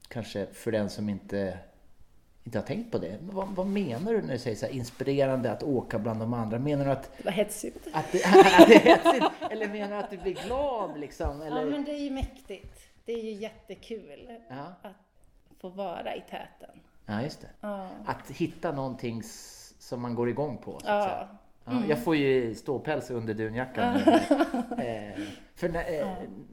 kanske 0.08 0.46
för 0.46 0.72
den 0.72 0.90
som 0.90 1.08
inte, 1.08 1.58
inte 2.44 2.58
har 2.58 2.64
tänkt 2.66 2.92
på 2.92 2.98
det. 2.98 3.18
Vad, 3.20 3.48
vad 3.48 3.66
menar 3.66 4.12
du 4.12 4.22
när 4.22 4.32
du 4.32 4.38
säger 4.38 4.56
så 4.56 4.66
här, 4.66 4.72
inspirerande 4.72 5.52
att 5.52 5.62
åka 5.62 5.98
bland 5.98 6.20
de 6.20 6.34
andra? 6.34 6.58
Menar 6.58 6.84
du 6.84 6.90
att 6.90 7.16
Det 7.18 7.25
var 7.25 7.32
hetsigt. 7.32 7.86
att 7.92 8.12
det, 8.12 8.25
att 8.58 8.68
det 8.68 8.75
är 8.75 8.96
hetsigt? 8.96 9.26
Eller 9.50 9.68
menar 9.68 9.88
du 9.88 9.94
att 10.04 10.10
du 10.10 10.16
blir 10.18 10.34
glad 10.46 10.98
liksom? 11.00 11.42
Eller? 11.42 11.60
Ja, 11.60 11.66
men 11.70 11.84
det 11.84 11.90
är 11.92 12.00
ju 12.04 12.10
mäktigt. 12.10 12.80
Det 13.04 13.12
är 13.12 13.22
ju 13.25 13.32
jättekul 13.32 14.38
Ja. 14.48 14.75
att 14.82 14.92
få 15.60 15.68
vara 15.68 16.16
i 16.16 16.20
täten. 16.20 16.80
ja, 17.06 17.22
just 17.22 17.40
det. 17.40 17.48
Ja. 17.60 17.88
Att 18.06 18.30
hitta 18.30 18.72
någonting 18.72 19.22
som 19.78 20.02
man 20.02 20.14
går 20.14 20.28
igång 20.28 20.56
på. 20.58 20.70
Så 20.70 20.76
att 20.76 20.84
Ja. 20.86 21.04
säga. 21.04 21.28
Ja, 21.66 21.82
Jag 21.88 22.04
får 22.04 22.16
ju 22.16 22.54
ståpäls 22.54 23.11
under 23.11 23.35
dunjackan. 23.35 23.94
eh, 24.78 25.20
för 25.54 25.68
när, 25.68 26.00
eh, 26.00 26.08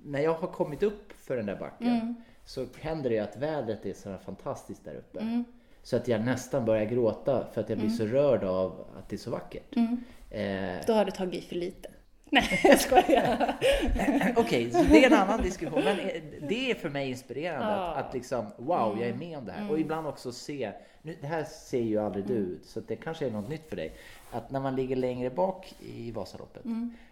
när 0.06 0.20
jag 0.20 0.34
har 0.34 0.48
kommit 0.48 0.84
upp 0.84 1.14
för 1.20 1.38
den 1.38 1.46
där 1.46 1.56
backen 1.56 1.88
Mm. 1.88 2.16
så 2.46 2.66
händer 2.82 3.10
det 3.10 3.16
ju 3.16 3.22
att 3.22 3.38
vädret 3.38 3.86
är 3.86 3.94
så 3.94 4.10
här 4.10 4.18
fantastiskt 4.18 4.86
där 4.86 4.96
uppe. 4.96 5.20
Mm. 5.20 5.44
Så 5.84 5.96
att 5.96 6.08
jag 6.08 6.22
nästan 6.26 6.66
börjar 6.66 6.86
gråta 6.86 7.48
för 7.54 7.62
att 7.62 7.70
jag 7.70 7.78
blir 7.80 7.90
så 7.90 8.06
rörd 8.06 8.44
av 8.44 8.86
att 8.98 9.10
det 9.10 9.16
är 9.16 9.18
så 9.18 9.32
vackert. 9.32 9.76
Mm. 9.76 9.98
Eh, 10.30 10.86
Då 10.88 10.94
har 10.94 11.06
du 11.06 11.12
tagit 11.12 11.44
i 11.44 11.48
för 11.48 11.56
lite. 11.56 11.90
Nej, 12.34 12.60
jag 12.64 12.80
skojar. 12.80 13.56
Okej, 14.36 14.72
så 14.72 14.84
det 14.84 15.04
är 15.04 15.08
en 15.08 15.14
annan 15.18 15.42
diskussion. 15.42 15.82
Men 15.84 16.00
eh, 16.00 16.22
det 16.50 16.72
är 16.72 16.76
för 16.76 16.90
mig 16.90 17.10
inspirerande 17.10 17.72
Ja. 17.74 17.94
att, 17.96 18.06
att 18.08 18.14
liksom, 18.14 18.46
wow, 18.58 18.98
jag 19.00 19.10
är 19.10 19.14
med 19.14 19.38
om 19.38 19.46
det 19.46 19.52
här. 19.52 19.72
Och 19.72 19.80
ibland 19.80 20.08
också 20.08 20.32
se, 20.32 20.72
nu, 21.02 21.18
det 21.22 21.28
här 21.28 21.44
ser 21.44 21.82
ju 21.82 21.98
aldrig 22.00 22.26
du, 22.28 22.60
så 22.64 22.80
det 22.80 22.96
kanske 22.96 23.26
är 23.28 23.32
något 23.32 23.50
nytt 23.50 23.70
för 23.70 23.76
dig. 23.76 23.94
Att 24.34 24.52
när 24.52 24.60
man 24.60 24.76
ligger 24.76 24.96
längre 24.96 25.30
bak 25.30 25.74
i 25.80 26.12
Vasaloppet, 26.12 26.64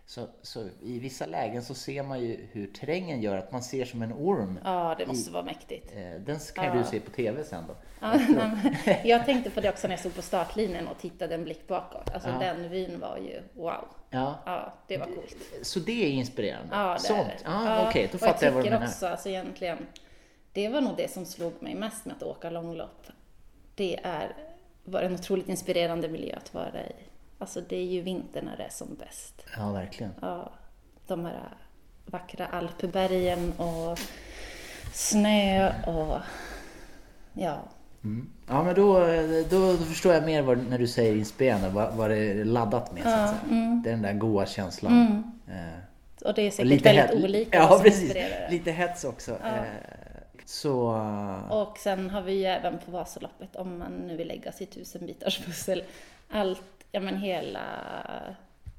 så, 0.06 0.28
så 0.42 0.68
i 0.82 1.00
vissa 1.00 1.26
lägen 1.26 1.64
så 1.64 1.74
ser 1.74 2.04
man 2.04 2.20
ju 2.22 2.48
hur 2.52 2.68
terrängen 2.68 3.22
gör 3.22 3.38
att 3.38 3.52
man 3.52 3.62
ser 3.64 3.86
som 3.86 4.02
en 4.02 4.14
orm. 4.14 4.60
Ja, 4.64 4.96
det 4.98 5.06
måste 5.08 5.32
vara 5.32 5.44
mäktigt. 5.44 5.92
Eh, 5.96 6.22
Den 6.26 6.40
kan 6.56 6.66
Ja. 6.66 6.74
du 6.74 6.84
se 6.84 7.00
på 7.00 7.12
TV 7.12 7.44
sen 7.44 7.64
då. 7.68 7.76
Ja, 8.00 8.14
jag 9.04 9.26
tänkte 9.26 9.50
på 9.50 9.62
det 9.62 9.70
också 9.70 9.88
när 9.88 9.94
jag 9.94 10.00
stod 10.00 10.16
på 10.16 10.22
startlinjen 10.22 10.88
och 10.88 10.98
tittade 10.98 11.36
en 11.36 11.44
blick 11.44 11.68
bakåt. 11.68 12.10
Alltså 12.14 12.30
Ja. 12.30 12.40
den 12.40 12.70
vyn 12.70 13.00
var 13.00 13.18
ju 13.18 13.42
wow. 13.62 13.86
Ja. 14.10 14.40
Ja, 14.46 14.74
det 14.88 14.98
var 14.98 15.06
coolt. 15.06 15.36
Så 15.62 15.80
det 15.80 16.06
är 16.06 16.10
inspirerande? 16.10 16.76
Ja, 16.76 16.94
det 16.94 17.00
Sånt? 17.00 17.20
är 17.20 17.26
det. 17.26 17.38
Ja, 17.46 17.88
Okej, 17.90 18.08
då 18.12 18.16
och 18.16 18.20
fattar 18.20 18.46
jag 18.48 18.54
vad 18.54 18.60
du 18.62 18.64
tycker 18.64 18.76
menar. 18.80 18.88
också, 18.92 19.08
alltså 19.08 19.30
egentligen, 19.30 19.78
det 20.54 20.70
var 20.70 20.82
nog 20.82 20.98
det 20.98 21.12
som 21.12 21.26
slog 21.26 21.54
mig 21.60 21.76
mest 21.76 22.06
med 22.06 22.16
att 22.16 22.24
åka 22.24 22.50
långlopp. 22.50 23.08
Det 23.76 24.00
är, 24.04 24.36
var 24.84 25.02
en 25.02 25.14
otroligt 25.14 25.50
inspirerande 25.50 26.08
miljö 26.10 26.36
att 26.36 26.54
vara 26.54 26.82
i. 26.88 26.94
Alltså 27.42 27.62
det 27.62 27.76
är 27.76 27.86
ju 27.86 28.02
vinter 28.02 28.42
när 28.42 28.58
det 28.58 28.64
är 28.64 28.70
som 28.70 28.96
bäst. 28.96 29.46
Ja, 29.58 29.72
verkligen. 29.72 30.12
Ja, 30.22 30.52
de 31.08 31.26
här 31.26 31.58
vackra 32.06 32.46
alpbergen 32.46 33.52
och 33.52 34.00
snö 34.94 35.74
och 35.86 36.18
ja, 37.34 37.60
Mm. 38.04 38.30
Ja, 38.48 38.64
men 38.64 38.76
då, 38.76 39.00
då, 39.50 39.78
förstår 39.78 40.14
jag 40.14 40.26
mer 40.26 40.42
vad, 40.42 40.70
när 40.70 40.78
du 40.78 40.88
säger 40.88 41.16
inspirerande, 41.16 41.70
vad, 41.70 41.94
vad 41.94 42.10
det 42.10 42.18
är 42.18 42.46
laddat 42.46 42.94
med. 42.94 43.04
Så 43.04 43.10
säga. 43.10 43.40
Det 43.84 43.90
är 43.90 43.94
den 43.94 44.02
där 44.02 44.14
goa 44.14 44.46
känslan. 44.46 45.24
Eh, 45.48 46.28
och 46.28 46.34
det 46.34 46.42
är 46.42 46.52
säkert 46.52 46.86
väldigt 46.86 46.86
het- 46.86 47.24
olika 47.24 47.58
Ja, 47.58 47.80
precis. 47.84 48.14
Lite 48.50 48.72
hets 48.72 49.04
också. 49.04 49.32
Eh, 49.32 49.64
så... 50.46 50.82
Och 51.50 51.78
sen 51.78 52.10
har 52.10 52.22
vi 52.22 52.34
ju 52.34 52.46
även 52.46 52.80
på 52.86 52.92
Vasaloppet, 52.92 53.56
om 53.56 53.78
man 53.78 53.92
nu 53.92 54.18
vill 54.18 54.28
lägga 54.28 54.52
sitt 54.52 54.72
tusenbitars 54.72 55.46
pussel, 55.46 55.84
allt, 56.30 56.81
ja 56.92 57.00
men 57.00 57.18
hela 57.18 57.62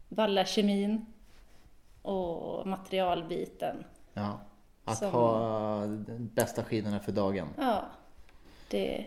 vallakemin 0.08 1.06
och 2.02 2.66
materialbiten. 2.66 3.84
Ja, 4.14 4.40
att 4.84 4.98
Som- 4.98 5.10
ha 5.12 5.86
bästa 6.18 6.64
skidorna 6.64 7.00
för 7.00 7.12
dagen. 7.12 7.48
Ja, 7.58 7.84
det, 8.70 9.04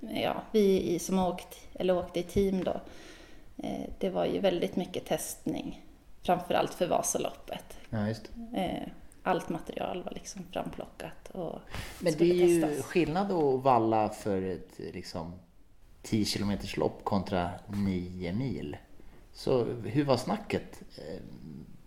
ja, 0.00 0.42
vi 0.52 0.98
som 0.98 1.18
åkt, 1.18 1.68
eller 1.74 1.96
åkte 1.98 2.20
i 2.20 2.22
team 2.22 2.64
då, 2.64 2.80
eh, 3.56 3.90
det 3.98 4.10
var 4.10 4.24
ju 4.26 4.38
väldigt 4.38 4.76
mycket 4.76 5.06
testning, 5.06 5.86
framförallt 6.22 6.74
för 6.74 6.86
Vasaloppet. 6.86 7.78
Ja, 7.90 8.08
just. 8.08 8.30
Eh, 8.54 8.88
Allt 9.24 9.48
material 9.48 10.02
var 10.02 10.12
liksom 10.12 10.44
framplockat 10.52 11.28
och 11.32 11.58
Men 12.00 12.12
det 12.18 12.24
är 12.30 12.34
ju 12.34 12.62
testas. 12.62 12.86
skillnad 12.86 13.32
att 13.32 13.62
valla 13.62 14.08
för 14.08 14.42
ett 14.42 14.78
liksom 14.78 15.32
10 16.02 16.24
km 16.24 16.52
lopp 16.76 17.04
kontra 17.04 17.50
9 17.66 18.32
mil. 18.32 18.76
Så 19.32 19.64
hur 19.64 20.04
var 20.04 20.16
snacket? 20.16 20.82
Eh, 20.98 21.20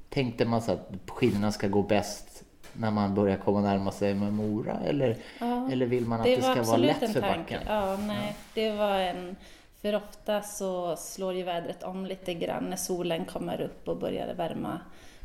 Tänkte 0.10 0.45
man 0.45 0.62
så 0.62 0.72
att 0.72 0.89
skidorna 1.07 1.51
ska 1.51 1.67
gå 1.67 1.81
bäst 1.81 2.43
när 2.74 2.91
man 2.91 3.15
börjar 3.15 3.38
komma 3.38 3.62
närma 3.62 3.91
sig 3.91 4.13
med 4.13 4.34
Mora? 4.34 4.79
Eller, 4.79 5.17
Ja, 5.39 5.72
eller 5.72 5.86
vill 5.86 6.05
man 6.05 6.19
att 6.19 6.25
det 6.25 6.36
det, 6.36 6.41
ska 6.41 6.63
vara 6.63 6.77
lätt 6.77 7.13
för 7.13 7.22
backen? 7.22 7.62
Ja, 7.65 7.98
nej, 7.98 8.36
det 8.53 8.72
var 8.72 9.00
en... 9.00 9.36
För 9.81 9.95
ofta 9.95 10.41
så 10.41 10.95
slår 10.95 11.34
ju 11.34 11.43
vädret 11.43 11.84
om 11.84 12.05
lite 12.05 12.34
grann 12.34 12.63
när 12.69 12.77
solen 12.77 13.25
kommer 13.25 13.62
upp 13.62 13.88
och 13.88 13.98
börjar 13.98 14.34
värma 14.34 14.79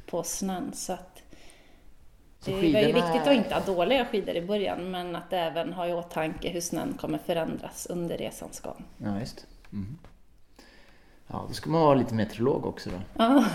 på 0.06 0.22
snön. 0.22 0.72
Så 0.74 0.92
att 0.92 1.22
Så 2.40 2.50
det 2.50 2.56
är 2.56 2.86
ju 2.86 2.92
viktigt 2.92 3.26
att 3.26 3.32
inte 3.32 3.54
ha 3.54 3.60
dåliga 3.60 4.04
skidor 4.04 4.34
i 4.36 4.42
början 4.42 4.90
men 4.90 5.16
att 5.16 5.32
även 5.32 5.72
ha 5.72 5.88
i 5.88 5.92
åtanke 5.92 6.48
hur 6.48 6.60
snön 6.60 6.94
kommer 7.00 7.18
förändras 7.18 7.86
under 7.90 8.18
resans 8.18 8.60
gång. 8.60 8.84
Ja, 8.98 9.20
just 9.20 9.46
mm. 9.72 9.98
Ja, 11.26 11.44
då 11.48 11.54
ska 11.54 11.70
man 11.70 11.80
vara 11.80 11.94
lite 11.94 12.14
meteorolog 12.14 12.66
också 12.66 12.90
då. 12.90 12.96
Ja. 13.14 13.44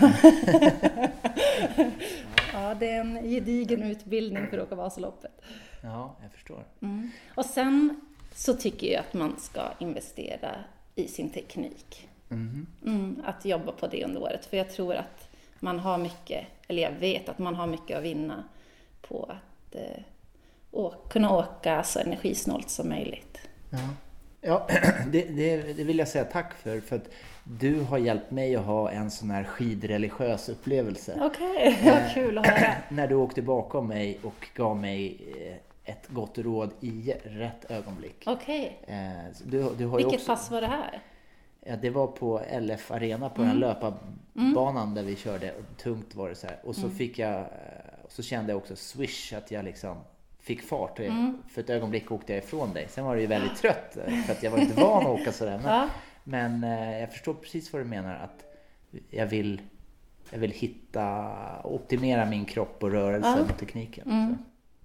ja, 2.52 2.74
det 2.74 2.90
är 2.90 3.00
en 3.00 3.22
gedigen 3.22 3.82
utbildning 3.82 4.46
för 4.50 4.58
att 4.58 4.66
åka 4.66 4.74
Vasaloppet. 4.74 5.42
Ja, 5.82 6.16
jag 6.22 6.32
förstår. 6.32 6.64
Mm. 6.80 7.10
Och 7.34 7.44
sen 7.44 8.00
så 8.34 8.54
tycker 8.54 8.92
jag 8.92 9.00
att 9.00 9.14
man 9.14 9.34
ska 9.38 9.62
investera 9.78 10.50
i 10.94 11.08
sin 11.08 11.30
teknik. 11.30 12.08
Mhm. 12.28 12.66
Mm, 12.84 13.22
att 13.24 13.44
jobba 13.44 13.72
på 13.72 13.86
det 13.86 14.04
under 14.04 14.22
året. 14.22 14.46
För 14.46 14.56
jag 14.56 14.70
tror 14.70 14.94
att 14.94 15.28
man 15.60 15.78
har 15.78 15.98
mycket, 15.98 16.46
eller 16.68 16.82
jag 16.82 16.92
vet 16.92 17.28
att 17.28 17.38
man 17.38 17.54
har 17.54 17.66
mycket 17.66 17.98
att 17.98 18.04
vinna 18.04 18.44
på 19.08 19.24
att 19.24 19.74
eh, 19.74 20.02
å- 20.70 20.94
kunna 21.10 21.36
åka 21.36 21.82
så 21.82 21.98
energisnålt 21.98 22.70
som 22.70 22.88
möjligt. 22.88 23.38
Ja, 23.70 23.78
ja 24.40 24.66
det, 25.12 25.22
det, 25.22 25.56
det 25.72 25.84
vill 25.84 25.98
jag 25.98 26.08
säga 26.08 26.24
tack 26.24 26.54
för. 26.54 26.80
För 26.80 26.96
att 26.96 27.08
du 27.44 27.80
har 27.80 27.98
hjälpt 27.98 28.30
mig 28.30 28.56
att 28.56 28.64
ha 28.64 28.90
en 28.90 29.10
sån 29.10 29.30
här 29.30 29.44
skidreligiös 29.44 30.48
upplevelse. 30.48 31.18
Okej, 31.22 31.78
vad 31.84 32.14
kul 32.14 32.38
att 32.38 32.46
höra. 32.46 32.72
När 32.88 33.06
du 33.08 33.14
åkte 33.14 33.42
bakom 33.42 33.88
mig 33.88 34.18
och 34.22 34.46
gav 34.54 34.76
mig 34.76 35.18
eh, 35.36 35.56
ett 35.92 36.06
gott 36.08 36.38
råd 36.38 36.70
i 36.80 37.14
rätt 37.24 37.70
ögonblick. 37.70 38.22
Okej, 38.26 38.78
Eh, 38.86 39.32
så 39.34 39.44
Du, 39.44 39.70
du 39.78 39.86
har 39.86 39.96
vilket 39.96 40.14
också, 40.14 40.26
pass 40.26 40.50
var 40.50 40.60
det 40.60 40.66
här? 40.66 41.00
Ja, 41.68 41.76
det 41.76 41.90
var 41.90 42.06
på 42.06 42.40
LF 42.60 42.90
Arena 42.90 43.28
på 43.28 43.42
Mm. 43.42 43.52
den 43.52 43.60
löparbanan 43.60 44.94
där 44.94 45.02
vi 45.02 45.16
körde. 45.16 45.52
Tungt 45.76 46.14
var 46.14 46.28
det 46.28 46.34
så 46.34 46.46
här. 46.46 46.58
Och 46.64 46.74
så 46.74 46.82
Mm. 46.86 46.94
fick 46.96 47.18
jag, 47.18 47.34
eh, 47.40 47.46
så 48.08 48.22
kände 48.22 48.52
jag 48.52 48.56
också 48.58 48.76
swish 48.76 49.32
att 49.32 49.50
jag 49.50 49.64
liksom 49.64 49.96
fick 50.40 50.62
fart. 50.62 50.98
Mm. 50.98 51.42
För 51.48 51.60
ett 51.60 51.70
ögonblick 51.70 52.12
åkte 52.12 52.32
jag 52.34 52.44
ifrån 52.44 52.72
dig. 52.72 52.86
Sen 52.88 53.04
var 53.04 53.14
det 53.14 53.20
ju 53.20 53.26
väldigt 53.26 53.56
trött 53.58 53.96
för 54.26 54.32
att 54.32 54.42
jag 54.42 54.50
var 54.50 54.58
inte 54.58 54.80
van 54.80 55.02
att 55.06 55.20
åka 55.20 55.32
sådär. 55.32 55.58
Men, 55.62 55.74
Ja. 55.74 55.88
men 56.24 56.64
eh, 56.64 57.00
jag 57.00 57.12
förstår 57.12 57.34
precis 57.34 57.72
vad 57.72 57.82
du 57.82 57.86
menar. 57.86 58.14
Att 58.14 58.44
jag 59.10 59.26
vill, 59.26 59.60
jag 60.30 60.38
vill 60.38 60.50
hitta, 60.50 61.32
optimera 61.64 62.24
min 62.26 62.44
kropp 62.44 62.82
och 62.82 62.90
rörelsen 62.90 63.32
Ja. 63.38 63.52
och 63.52 63.58
tekniken. 63.58 64.10
Mm. 64.10 64.36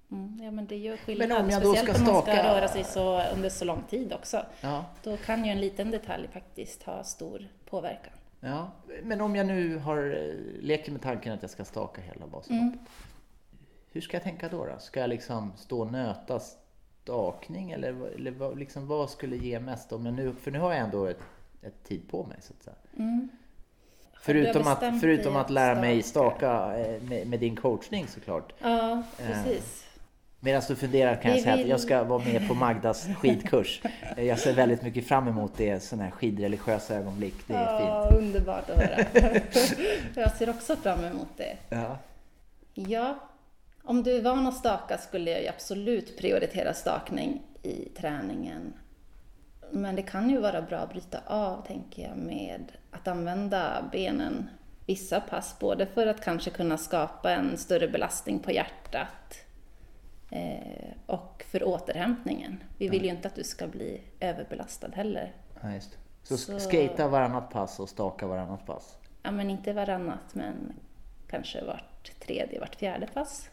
Så. 0.10 0.16
Mm, 0.16 0.40
ja 0.44 0.52
men 0.52 0.66
det 0.68 0.76
gör 0.78 0.98
skillnad. 0.98 1.30
Men 1.30 1.38
om 1.46 1.50
jag 1.50 1.62
då 1.62 1.74
Speciellt 1.74 1.98
ska 1.98 2.08
om 2.10 2.14
man 2.14 2.24
ska 2.24 2.32
staka- 2.32 2.44
röra 2.56 2.68
sig 2.68 2.84
så, 2.84 3.24
under 3.34 3.50
så 3.50 3.66
lång 3.66 3.84
tid 3.90 4.14
också. 4.14 4.46
Ja. 4.62 4.86
Då 5.04 5.18
kan 5.18 5.46
ju 5.46 5.52
en 5.52 5.62
liten 5.62 5.92
detalj 5.92 6.28
faktiskt 6.34 6.84
ha 6.84 7.04
stor 7.04 7.48
påverkan. 7.70 8.14
Ja, 8.40 8.72
men 9.04 9.22
om 9.22 9.36
jag 9.36 9.46
nu 9.48 9.78
har, 9.78 9.98
eh, 9.98 10.62
leker 10.62 10.92
med 10.92 11.02
tanken 11.02 11.34
att 11.34 11.42
jag 11.42 11.52
ska 11.52 11.66
staka 11.66 12.02
hela 12.02 12.26
Vasaloppet. 12.26 12.50
Mm. 12.52 12.78
Hur 13.92 14.02
ska 14.02 14.18
jag 14.18 14.24
tänka 14.24 14.50
då? 14.50 14.66
då? 14.66 14.80
Ska 14.80 15.00
jag 15.00 15.10
liksom 15.10 15.54
stå 15.58 15.80
och 15.82 15.92
nöta 15.92 16.40
stakning 16.40 17.72
eller, 17.72 17.92
vad- 17.92 18.10
eller 18.12 18.56
liksom, 18.56 18.88
vad 18.88 19.10
skulle 19.10 19.36
ge 19.36 19.60
mest? 19.60 19.92
Om 19.92 20.06
jag 20.06 20.16
nu, 20.16 20.34
för 20.42 20.52
nu 20.52 20.60
har 20.60 20.72
jag 20.74 20.80
ändå 20.82 21.06
ett, 21.06 21.20
ett 21.62 21.84
tid 21.84 22.02
på 22.12 22.24
mig 22.24 22.38
så 22.42 22.54
att 22.58 22.64
säga. 22.64 22.76
Mm. 22.98 23.30
Förutom, 24.22 24.68
att, 24.68 24.80
förutom 25.02 25.36
att 25.36 25.50
lära 25.50 25.82
mig 25.82 26.04
staka? 26.04 26.78
eh, 26.80 27.02
med, 27.02 27.28
med 27.28 27.40
din 27.40 27.56
coachning 27.56 28.08
såklart. 28.08 28.54
Ja, 28.62 29.04
precis. 29.18 29.86
Medan 30.40 30.62
du 30.68 30.76
funderar 30.76 31.16
kan 31.22 31.32
jag 31.32 31.38
Vi 31.38 31.44
säga 31.44 31.54
att 31.54 31.60
vill- 31.60 31.70
jag 31.70 31.80
ska 31.80 32.04
vara 32.04 32.24
med 32.24 32.48
på 32.48 32.54
Magdas 32.54 33.08
skidkurs. 33.18 33.82
Eh, 34.18 34.24
Jag 34.24 34.40
ser 34.40 34.54
väldigt 34.54 34.82
mycket 34.82 35.08
fram 35.08 35.28
emot 35.28 35.52
det, 35.58 35.80
sådana 35.84 36.04
här 36.04 36.12
skidreligiösa 36.12 36.96
ögonblick. 36.96 37.36
Det 37.48 37.54
är 37.54 37.80
ja, 37.82 38.08
fint. 38.10 38.22
underbart 38.22 38.70
att 38.70 38.78
höra. 38.78 39.06
jag 40.16 40.32
ser 40.32 40.50
också 40.50 40.76
fram 40.76 41.04
emot 41.04 41.28
det. 41.38 41.58
Ja. 41.70 41.98
Ja, 42.74 43.20
om 43.84 44.04
du 44.04 44.18
är 44.18 44.22
van 44.22 44.48
att 44.48 44.58
staka 44.58 44.98
skulle 44.98 45.32
jag 45.32 45.48
absolut 45.48 46.18
prioritera 46.18 46.74
stakning 46.74 47.42
i 47.64 47.86
träningen. 47.90 48.74
Men 49.72 49.96
det 49.96 50.02
kan 50.02 50.30
ju 50.30 50.38
vara 50.40 50.62
bra 50.62 50.78
att 50.78 50.90
bryta 50.90 51.20
av, 51.26 51.66
tänker 51.66 52.04
jag, 52.08 52.18
med 52.18 52.72
att 52.92 53.08
använda 53.08 53.90
benen 53.92 54.50
vissa 54.86 55.22
pass, 55.22 55.60
både 55.60 55.86
för 55.86 56.08
att 56.08 56.22
kanske 56.24 56.50
kunna 56.50 56.78
skapa 56.78 57.32
en 57.32 57.58
större 57.58 57.88
belastning 57.88 58.40
på 58.40 58.52
hjärtat 58.52 59.36
eh, 60.32 60.94
och 61.06 61.46
för 61.52 61.64
återhämtningen. 61.64 62.64
Vi 62.78 62.88
vill 62.90 63.04
ju 63.04 63.10
inte 63.10 63.28
att 63.28 63.36
du 63.36 63.44
ska 63.44 63.68
bli 63.68 64.02
överbelastad 64.20 64.90
heller. 64.94 65.36
Ja, 65.62 65.74
just. 65.74 65.98
Så, 66.24 66.38
Så- 66.38 66.60
skata 66.60 67.08
varannat 67.08 67.50
pass 67.50 67.80
och 67.80 67.90
staka 67.90 68.28
varannat 68.28 68.66
pass. 68.66 68.98
Ja, 69.24 69.32
men 69.32 69.50
inte 69.50 69.74
varannat, 69.74 70.36
men 70.36 70.74
kanske 71.28 71.64
vart 71.64 72.12
tredje, 72.20 72.60
vart 72.60 72.76
fjärde 72.76 73.08
pass. 73.08 73.50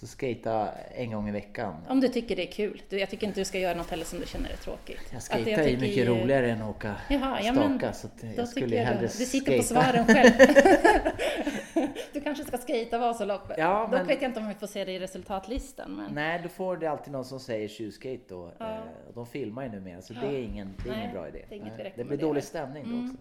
Så 0.00 0.06
skata 0.06 0.68
en 0.94 1.10
gång 1.12 1.28
i 1.28 1.32
veckan. 1.32 1.74
Om 1.88 2.00
du 2.00 2.08
tycker 2.08 2.36
det 2.36 2.48
är 2.48 2.52
kul. 2.52 2.82
Jag 2.88 3.10
tycker 3.10 3.26
inte 3.26 3.40
du 3.40 3.44
ska 3.44 3.58
göra 3.58 3.74
något 3.76 3.90
heller 3.90 4.04
som 4.04 4.20
du 4.20 4.26
känner 4.26 4.50
är 4.50 4.56
tråkigt. 4.56 5.00
Jag 5.12 5.40
jag 5.40 5.48
är 5.48 5.64
tycker 5.64 5.80
mycket 5.80 6.08
roligare 6.08 6.50
än 6.50 6.62
att 6.62 6.70
åka 6.76 6.94
Jaha, 7.10 7.40
ja, 7.42 7.52
staka. 7.52 7.68
men 7.68 7.94
så 7.94 8.06
att 8.06 8.20
Då 8.20 8.26
jag 8.36 8.48
skulle 8.48 8.76
jag 8.76 8.84
hellre 8.84 9.00
du, 9.00 9.06
du 9.06 9.12
sitter 9.12 9.56
på 9.56 9.62
skata. 9.62 9.82
svaren 9.82 10.06
själv. 10.06 10.32
du 12.12 12.20
kanske 12.20 12.44
ska 12.44 12.58
skata 12.58 12.98
Vasaloppet. 12.98 13.58
Ja, 13.58 13.80
Dock 13.82 13.90
men- 13.90 14.06
vet 14.06 14.22
jag 14.22 14.28
inte 14.30 14.40
om 14.40 14.48
vi 14.48 14.54
får 14.54 14.66
se 14.66 14.84
det 14.84 14.92
i 14.92 14.98
resultatlistan. 14.98 15.90
Men... 15.96 16.14
Nej, 16.14 16.40
då 16.42 16.48
får 16.48 16.76
det 16.76 16.86
alltid 16.86 17.12
någon 17.12 17.24
som 17.24 17.40
säger 17.40 17.68
tjuvskate 17.68 18.20
då. 18.28 18.52
Ja. 18.58 18.70
Eh, 18.74 18.80
De 19.14 19.26
filmar 19.26 19.62
ju 19.62 19.68
numera, 19.68 20.02
så 20.02 20.12
det 20.14 20.26
är 20.26 20.38
ingen, 20.42 20.74
det 20.84 20.88
är 20.88 20.92
Nej, 20.92 21.00
ingen 21.02 21.12
bra 21.14 21.28
idé. 21.28 21.44
det 21.48 21.56
Nej, 21.56 21.92
det 21.96 22.04
blir 22.04 22.18
dålig 22.18 22.44
stämning 22.44 22.84
då 22.84 22.90
Mm. 22.90 23.04
också. 23.04 23.16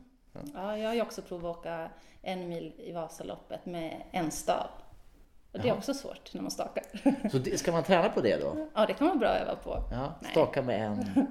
Ja, 0.54 0.78
jag 0.78 0.88
har 0.90 0.96
ju 0.96 1.02
också 1.02 1.22
provat 1.22 1.52
att 1.52 1.58
åka 1.58 1.90
en 2.22 2.50
mil 2.50 2.74
i 2.78 2.92
Vasaloppet 2.92 3.66
med 3.66 4.02
en 4.12 4.32
stav. 4.32 4.68
Och 5.56 5.62
det 5.62 5.70
är 5.70 5.74
också 5.74 5.94
svårt 5.94 6.34
när 6.34 6.42
man 6.42 6.52
stakar. 6.52 6.84
Så 7.32 7.38
det, 7.38 7.58
ska 7.58 7.72
man 7.72 7.84
träna 7.84 8.10
på 8.10 8.22
det 8.22 8.38
då? 8.38 8.68
ja, 8.76 8.86
det 8.86 8.94
kan 8.94 9.08
vara 9.08 9.18
bra 9.18 9.30
att 9.30 9.42
öva 9.42 9.56
på. 9.56 9.84
Ja, 9.92 10.16
Nej. 10.22 10.32
staka 10.32 10.62
med 10.62 10.82
en... 10.86 11.06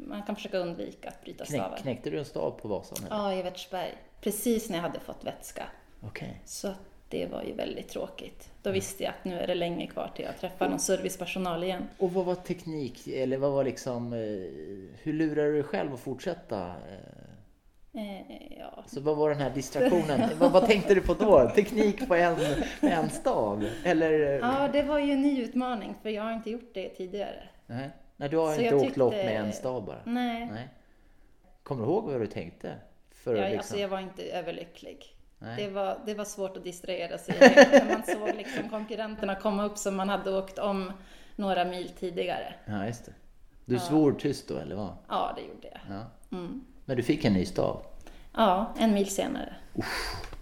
Man 0.00 0.22
kan 0.22 0.36
försöka 0.36 0.58
undvika 0.58 1.08
att 1.08 1.22
bryta 1.22 1.44
Knäck, 1.44 1.60
stavar. 1.60 1.76
knäckte 1.76 2.10
du 2.10 2.18
en 2.18 2.24
stav 2.24 2.50
på 2.50 2.68
Vasan? 2.68 2.98
eller? 3.06 3.16
Ja, 3.16 3.32
i 3.34 3.38
Evertsberg. 3.40 3.94
Precis 4.20 4.68
när 4.70 4.76
jag 4.76 4.82
hade 4.82 5.00
fått 5.00 5.24
vätska. 5.24 5.62
Okej. 6.00 6.42
Så 6.44 6.72
det 7.08 7.26
var 7.26 7.42
ju 7.42 7.52
väldigt 7.54 7.88
tråkigt. 7.88 8.50
Då 8.62 8.70
visste 8.70 9.02
jag 9.04 9.10
att 9.10 9.24
nu 9.24 9.40
är 9.40 9.46
det 9.46 9.54
länge 9.54 9.86
kvar 9.86 10.10
till 10.16 10.24
jag 10.24 10.38
träffar 10.38 10.68
någon 10.68 10.78
servicepersonal 10.78 11.64
igen. 11.64 11.88
Och 11.98 12.12
vad 12.12 12.24
var 12.24 12.34
teknik, 12.34 13.06
eller 13.08 13.36
vad 13.36 13.52
var 13.52 13.64
liksom... 13.64 14.12
eh, 14.12 14.18
Hur 15.02 15.12
lurar 15.12 15.44
du 15.44 15.52
dig 15.52 15.62
själv 15.62 15.94
att 15.94 16.00
fortsätta? 16.00 16.72
Eh, 17.92 18.20
Eh, 18.20 18.58
ja. 18.58 18.84
Så 18.86 19.00
vad 19.00 19.16
var 19.16 19.30
den 19.30 19.38
här 19.40 19.50
distraktionen? 19.50 20.30
vad, 20.38 20.52
vad 20.52 20.66
tänkte 20.66 20.94
du 20.94 21.00
på 21.00 21.14
då? 21.14 21.50
Teknik 21.54 22.08
på 22.08 22.14
en, 22.14 22.36
en 22.80 23.10
stav? 23.10 23.68
Eller? 23.84 24.10
ja, 24.38 24.68
det 24.72 24.82
var 24.82 24.98
ju 24.98 25.12
en 25.12 25.22
ny 25.22 25.42
utmaning 25.42 25.94
för 26.02 26.08
jag 26.10 26.22
har 26.22 26.32
inte 26.32 26.50
gjort 26.50 26.70
det 26.74 26.88
tidigare. 26.88 27.48
Nej. 27.66 27.90
Nej, 28.16 28.28
du 28.28 28.36
har 28.36 28.54
Så 28.54 28.60
inte 28.60 28.74
åkt 28.74 28.96
lopp 28.96 29.12
tyckte- 29.12 29.26
med 29.26 29.40
en 29.44 29.52
stav 29.52 29.84
bara? 29.84 30.00
Nej, 30.04 30.48
Nej. 30.52 30.68
Kommer 31.62 31.82
du 31.84 31.88
ihåg 31.90 32.04
vad 32.04 32.20
du 32.20 32.26
tänkte? 32.26 32.72
För 33.10 33.32
att 33.34 33.38
jag, 33.38 33.44
liksom... 33.44 33.58
alltså 33.58 33.78
jag 33.78 33.88
var 33.88 34.00
inte 34.00 34.22
överlycklig. 34.22 35.16
Nej. 35.38 35.64
Det 35.64 35.70
var, 35.70 35.98
det 36.06 36.14
var 36.14 36.24
svårt 36.24 36.56
att 36.56 36.64
distrahera 36.64 37.18
sig 37.18 37.34
när 37.40 37.84
man 37.94 38.02
såg 38.06 38.36
liksom 38.36 38.68
konkurrenterna 38.68 39.34
komma 39.34 39.64
upp 39.64 39.78
som 39.78 39.96
man 39.96 40.08
hade 40.08 40.38
åkt 40.38 40.58
om 40.58 40.92
några 41.36 41.64
mil 41.64 41.88
tidigare. 41.88 42.54
Ja, 42.66 42.86
just 42.86 43.04
det. 43.06 43.12
Du 43.64 43.78
svor 43.78 44.12
tyst 44.12 44.48
då, 44.48 44.56
eller 44.56 44.76
vad? 44.76 44.96
Ja, 45.08 45.32
det 45.36 45.42
gjorde 45.42 45.68
jag. 45.72 45.96
Ja. 45.96 46.36
Mm. 46.36 46.64
Men 46.88 46.96
du 46.96 47.02
fick 47.02 47.24
en 47.24 47.32
ny 47.32 47.46
stav? 47.46 47.82
Ja, 48.34 48.74
en 48.78 48.94
mil 48.94 49.10
senare. 49.10 49.54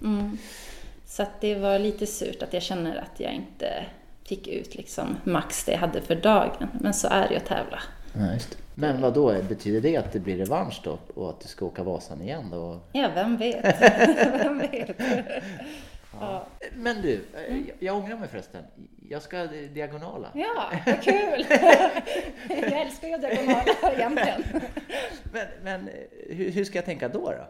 Mm. 0.02 0.38
Så 1.06 1.26
det 1.40 1.54
var 1.54 1.78
lite 1.78 2.06
surt 2.06 2.42
att 2.42 2.52
jag 2.52 2.62
känner 2.62 2.96
att 2.96 3.20
jag 3.20 3.32
inte 3.32 3.85
fick 4.24 4.48
ut 4.48 4.74
liksom 4.74 5.16
max 5.24 5.64
det 5.64 5.72
jag 5.72 5.78
hade 5.78 6.00
för 6.00 6.14
dagen. 6.14 6.68
Men 6.80 6.94
så 6.94 7.09
är 7.09 7.28
det 7.28 7.35
ju 7.35 7.37
att 7.37 7.46
tävla. 7.46 7.82
Ja, 8.12 8.32
just. 8.32 8.59
Men 8.74 9.00
vad 9.00 9.14
då? 9.14 9.42
Betyder 9.48 9.80
det 9.80 9.96
att 9.96 10.12
det 10.12 10.20
blir 10.20 10.37
revansch 10.37 10.80
då? 10.85 10.98
Och 11.14 11.30
att 11.30 11.40
du 11.40 11.48
ska 11.48 11.64
åka 11.64 11.82
Vasan 11.82 12.22
igen 12.22 12.50
då? 12.50 12.80
Ja, 12.92 13.11
vem 13.14 13.37
vet? 13.37 13.80
vem 14.44 14.59
vet? 14.59 14.96
Ja. 16.20 16.46
Men 16.74 17.02
du, 17.02 17.14
eh, 17.14 17.56
jag, 17.56 17.76
jag 17.78 17.96
ångrar 17.96 18.16
mig 18.16 18.28
förresten. 18.28 18.62
Jag 19.08 19.22
ska 19.22 19.46
diagonala. 19.46 20.30
ja, 20.34 20.70
vad 20.86 21.02
kul! 21.02 21.46
jag 22.48 22.72
älskar 22.80 23.08
ju 23.08 23.16
diagonaler 23.16 23.92
egentligen. 23.94 24.42
Men, 25.32 25.46
men 25.62 25.88
eh, 25.88 25.94
hur, 26.36 26.50
hur 26.50 26.64
ska 26.64 26.78
jag 26.78 26.84
tänka 26.84 27.08
då? 27.08 27.30
då? 27.30 27.46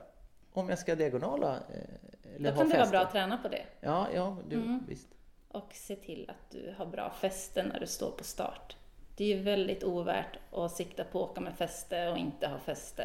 Om 0.53 0.69
jag 0.69 0.79
ska 0.79 0.95
diagonala? 0.95 1.55
eh, 1.57 2.35
Eller 2.37 2.53
Då 2.53 2.59
kan 2.59 2.69
det 2.69 2.79
vara 2.79 2.91
bra 2.91 3.01
att 3.01 3.13
träna 3.13 3.39
på 3.39 3.49
det. 3.49 3.63
Ja, 3.81 4.07
ja 4.15 4.37
du, 4.49 4.57
Mm. 4.57 4.83
visst. 4.89 5.09
Och 5.49 5.71
se 5.75 5.97
till 5.97 6.31
att 6.31 6.51
du 6.51 6.75
har 6.79 6.87
bra 6.87 7.11
fäste 7.21 7.63
när 7.63 7.81
du 7.81 7.87
står 7.87 8.11
på 8.11 8.25
start. 8.25 8.77
Det 9.17 9.25
är 9.33 9.37
ju 9.37 9.43
väldigt 9.43 9.85
ovärt 9.85 10.39
att 10.53 10.73
sikta 10.73 11.05
på 11.05 11.25
att 11.25 11.31
åka 11.31 11.41
med 11.41 11.55
fäste 11.57 12.09
och 12.09 12.19
inte 12.19 12.47
ha 12.49 12.59
fäste. 12.59 13.05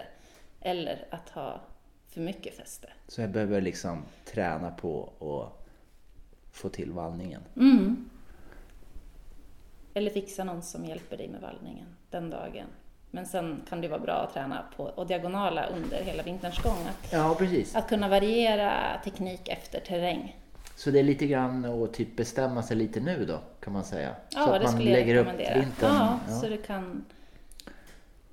Eller 0.61 1.05
att 1.09 1.29
ha 1.29 1.61
för 2.09 2.21
mycket 2.21 2.53
fäste. 2.57 2.89
Så 3.07 3.21
jag 3.21 3.29
behöver 3.29 3.61
liksom 3.61 4.03
träna 4.25 4.71
på 4.71 5.09
att 5.19 5.67
få 6.51 6.69
till 6.69 6.91
vallningen. 6.91 7.41
Mm. 7.55 8.09
Eller 9.93 10.09
fixa 10.11 10.43
någon 10.43 10.61
som 10.61 10.85
hjälper 10.85 11.17
dig 11.17 11.27
med 11.27 11.41
vallningen 11.41 11.85
den 12.09 12.29
dagen. 12.29 12.65
Men 13.11 13.25
sen 13.25 13.61
kan 13.69 13.81
det 13.81 13.87
vara 13.87 13.99
bra 13.99 14.13
att 14.13 14.33
träna 14.33 14.63
på 14.75 14.83
och 14.83 15.07
diagonala 15.07 15.65
under 15.65 16.03
hela 16.03 16.23
vinterns 16.23 16.63
gång. 16.63 16.77
Att, 16.89 17.13
Ja, 17.13 17.35
precis. 17.39 17.75
att 17.75 17.89
kunna 17.89 18.07
variera 18.09 18.73
teknik 19.03 19.49
efter 19.49 19.79
terräng. 19.79 20.37
Så 20.75 20.91
det 20.91 20.99
är 20.99 21.03
lite 21.03 21.27
grann 21.27 21.65
att 21.65 21.93
typ 21.93 22.15
bestämma 22.15 22.63
sig 22.63 22.77
lite 22.77 22.99
nu 22.99 23.25
då, 23.25 23.39
kan 23.59 23.73
man 23.73 23.83
säga. 23.83 24.15
Ja, 24.29 24.45
så 24.45 24.51
att 24.51 24.59
det 24.59 24.63
man 24.65 24.73
skulle 24.73 24.89
jag 24.89 24.99
lägger 24.99 25.15
upp 25.15 25.27
rekommendera. 25.27 25.59
vintern. 25.59 25.95
ja, 25.95 26.19
ja. 26.27 26.33
så 26.33 26.47
du 26.47 26.57
kan 26.57 27.05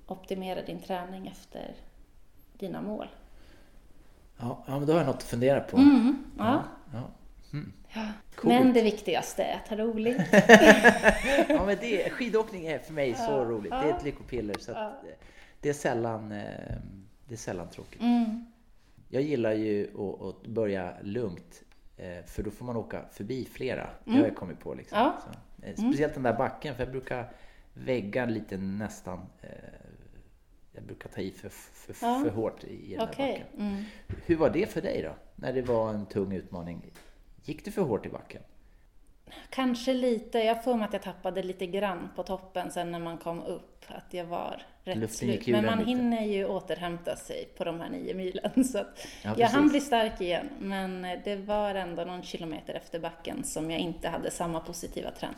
optimera 0.06 0.62
din 0.62 0.80
träning 0.80 1.26
efter 1.28 1.74
dina 2.58 2.80
mål. 2.80 3.06
Ja, 4.40 4.64
ja, 4.66 4.78
men 4.78 4.86
då 4.86 4.92
har 4.92 5.00
jag 5.00 5.06
något 5.06 5.16
att 5.16 5.22
fundera 5.22 5.60
på. 5.60 5.76
Mm, 5.76 6.24
ja. 6.38 6.62
Ja. 6.92 7.02
Mm. 7.52 7.72
Ja. 7.94 8.06
Coolt. 8.34 8.54
Men 8.54 8.72
det 8.72 8.82
viktigaste 8.82 9.42
är 9.44 9.54
att 9.56 9.68
ha 9.68 9.76
roligt. 9.76 10.16
ja, 11.48 11.66
men 11.66 11.76
det, 11.80 12.10
skidåkning 12.12 12.66
är 12.66 12.78
för 12.78 12.92
mig 12.92 13.14
så 13.14 13.22
Ja, 13.22 13.44
roligt. 13.44 13.70
Det 13.70 13.76
är 13.76 13.96
ett 13.96 14.04
lyckopiller. 14.04 14.56
Så 14.58 14.70
att 14.70 14.76
Ja. 14.76 15.08
eh, 15.08 15.14
det, 15.60 15.68
är 15.68 15.72
sällan, 15.72 16.32
eh, 16.32 16.42
det 17.28 17.34
är 17.34 17.38
sällan 17.38 17.68
tråkigt. 17.70 18.00
Mm. 18.02 18.44
Jag 19.08 19.22
gillar 19.22 19.52
ju 19.52 19.90
att, 19.98 20.22
att 20.22 20.46
börja 20.46 20.92
lugnt. 21.02 21.62
eh, 21.96 22.24
För 22.26 22.42
då 22.42 22.50
får 22.50 22.64
man 22.64 22.76
åka 22.76 23.04
förbi 23.12 23.44
flera. 23.52 23.90
Det 24.04 24.10
Mm. 24.10 24.20
har 24.22 24.28
jag 24.28 24.36
kommit 24.36 24.60
på. 24.60 24.74
Liksom. 24.74 24.98
Ja. 24.98 25.18
Så, 25.24 25.66
eh, 25.66 25.74
speciellt 25.74 26.14
den 26.14 26.22
där 26.22 26.36
backen. 26.36 26.74
För 26.74 26.82
jag 26.82 26.90
brukar 26.92 27.32
vägga 27.74 28.26
lite 28.26 28.56
nästan. 28.56 29.26
Jag 30.72 30.84
brukar 30.84 31.08
ta 31.08 31.20
i 31.20 31.30
för, 31.30 31.48
för, 31.48 32.06
Ja. 32.06 32.20
för 32.24 32.30
hårt 32.30 32.64
i 32.64 32.88
den 32.90 32.98
där 32.98 33.08
Okej. 33.12 33.44
backen. 33.52 33.68
Mm. 33.70 33.84
Hur 34.26 34.36
var 34.36 34.50
det 34.50 34.66
för 34.70 34.80
dig 34.82 35.02
då? 35.02 35.12
När 35.34 35.52
det 35.52 35.62
var 35.62 35.90
en 35.90 36.06
tung 36.06 36.32
utmaning. 36.32 36.82
Gick 37.48 37.64
det 37.64 37.70
för 37.70 37.82
hårt 37.82 38.06
i 38.06 38.08
backen? 38.08 38.42
Kanske 39.50 39.94
lite. 39.94 40.38
Jag 40.38 40.64
får 40.64 40.74
mig 40.74 40.84
att 40.84 40.92
jag 40.92 41.02
tappade 41.02 41.42
lite 41.42 41.66
grann 41.66 42.08
på 42.16 42.22
toppen 42.22 42.70
sen 42.70 42.92
när 42.92 42.98
man 42.98 43.18
kom 43.18 43.42
upp. 43.42 43.84
Att 43.86 44.14
jag 44.14 44.24
var 44.24 44.62
rätt 44.84 44.96
Luften 44.96 45.28
slut. 45.28 45.46
Men 45.46 45.64
man 45.64 45.78
lite. 45.78 45.90
hinner 45.90 46.24
ju 46.24 46.46
återhämta 46.46 47.16
sig 47.16 47.48
på 47.56 47.64
de 47.64 47.80
här 47.80 47.90
nio 47.90 48.14
milen. 48.14 48.64
Så 48.72 48.84
Ja, 49.22 49.34
jag 49.36 49.48
hann 49.48 49.68
bli 49.68 49.80
stark 49.80 50.20
igen. 50.20 50.48
Men 50.58 51.02
det 51.24 51.36
var 51.36 51.74
ändå 51.74 52.04
någon 52.04 52.22
kilometer 52.22 52.74
efter 52.74 52.98
backen 52.98 53.44
som 53.44 53.70
jag 53.70 53.80
inte 53.80 54.08
hade 54.08 54.30
samma 54.30 54.60
positiva 54.60 55.10
trend. 55.10 55.34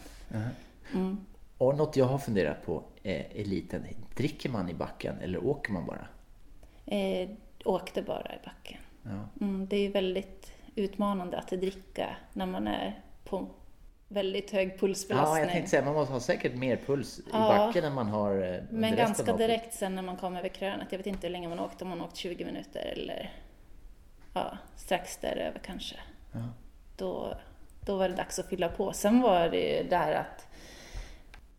Mm. 0.94 1.26
Och 1.58 1.76
något 1.76 1.96
jag 1.96 2.04
har 2.04 2.18
funderat 2.18 2.66
på 2.66 2.82
är 3.02 3.26
eliten. 3.34 3.86
Dricker 4.16 4.48
man 4.48 4.68
i 4.68 4.74
backen 4.74 5.18
eller 5.20 5.44
åker 5.44 5.72
man 5.72 5.86
bara? 5.86 6.06
Eh, 6.86 7.28
åkte 7.64 8.02
bara 8.02 8.34
i 8.34 8.38
backen. 8.44 8.78
Ja. 9.02 9.46
Mm, 9.46 9.66
det 9.66 9.76
är 9.76 9.80
ju 9.80 9.90
väldigt 9.90 10.52
utmanande 10.74 11.38
att 11.38 11.48
dricka 11.48 12.16
när 12.32 12.46
man 12.46 12.66
är 12.68 13.00
på 13.24 13.46
väldigt 14.08 14.50
hög 14.50 14.68
Ja, 14.72 14.78
pulsbelastning. 14.78 15.42
jag 15.42 15.50
tänkte 15.52 15.70
säga, 15.70 15.84
man 15.84 15.94
måste 15.94 16.12
ha 16.12 16.20
säkert 16.20 16.54
mer 16.54 16.76
puls 16.86 17.18
i 17.18 17.22
Ja. 17.32 17.38
backen 17.66 17.84
än 17.84 17.94
man 17.94 18.08
har 18.08 18.42
eh, 18.54 18.60
Men 18.70 18.96
ganska 18.96 19.36
direkt 19.36 19.74
sen 19.74 19.94
när 19.94 20.02
man 20.02 20.16
kom 20.16 20.36
över 20.36 20.48
krönet. 20.48 20.86
Jag 20.90 20.98
vet 20.98 21.06
inte 21.06 21.26
hur 21.26 21.32
länge 21.32 21.48
man 21.48 21.60
åkte, 21.60 21.84
om 21.84 21.90
man 21.90 22.00
åkt 22.00 22.16
20 22.16 22.44
minuter 22.44 22.92
eller 22.96 23.32
ja, 24.34 24.58
strax 24.76 25.16
däröver 25.16 25.60
kanske. 25.64 25.96
Ja. 26.32 26.38
Då, 26.96 27.34
då 27.86 27.96
var 27.96 28.08
det 28.08 28.14
dags 28.14 28.38
att 28.38 28.48
fylla 28.48 28.68
på. 28.68 28.92
Sen 28.92 29.20
var 29.22 29.48
det 29.48 29.76
ju 29.76 29.88
där 29.88 30.12
att 30.12 30.46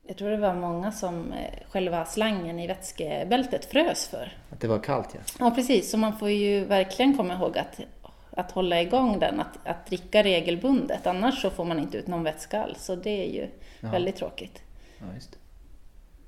jag 0.08 0.18
tror 0.18 0.30
det 0.30 0.38
var 0.38 0.54
många 0.54 0.92
som 0.92 1.32
eh, 1.34 1.60
själva 1.70 2.06
slangen 2.06 2.60
i 2.60 2.68
vätskebältet 2.68 3.66
frös 3.66 4.08
för. 4.08 4.38
Att 4.50 4.60
det 4.60 4.68
var 4.68 4.80
kallt 4.80 5.10
ja. 5.14 5.20
Ja, 5.40 5.52
precis. 5.52 5.92
Så 5.92 5.98
man 5.98 6.18
får 6.18 6.30
ju 6.30 6.66
verkligen 6.66 7.18
komma 7.18 7.34
ihåg 7.34 7.58
att, 7.58 7.80
att 8.32 8.52
hålla 8.52 8.82
igång 8.82 9.20
den, 9.20 9.40
att, 9.40 9.60
att 9.64 9.86
dricka 9.86 10.24
regelbundet. 10.24 11.08
Annars 11.08 11.42
så 11.42 11.50
får 11.50 11.66
man 11.66 11.80
inte 11.80 11.98
ut 11.98 12.08
någon 12.08 12.24
vätska 12.24 12.64
alls. 12.64 12.84
Så 12.86 12.96
det 12.96 13.10
är 13.28 13.34
ju 13.34 13.48
Ja. 13.80 13.92
väldigt 13.92 14.16
tråkigt. 14.16 14.62
ja 15.00 15.06
just. 15.16 15.38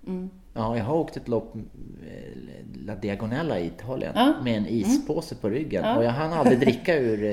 Mm. 0.07 0.29
Ja, 0.53 0.77
jag 0.77 0.83
har 0.83 0.95
åkt 0.95 1.17
ett 1.17 1.27
lopp, 1.27 1.55
eh, 1.55 1.61
La 2.85 2.95
Diagonella 2.95 3.59
i 3.59 3.65
Italien, 3.67 4.11
Ja. 4.15 4.33
med 4.43 4.57
en 4.57 4.67
ispåse 4.67 5.35
på 5.35 5.49
ryggen. 5.49 5.83
Ja. 5.83 5.97
Och 5.97 6.03
jag 6.03 6.09
hann 6.11 6.33
aldrig 6.33 6.59
dricka 6.67 6.95
ur, 6.97 7.23
eh, 7.23 7.29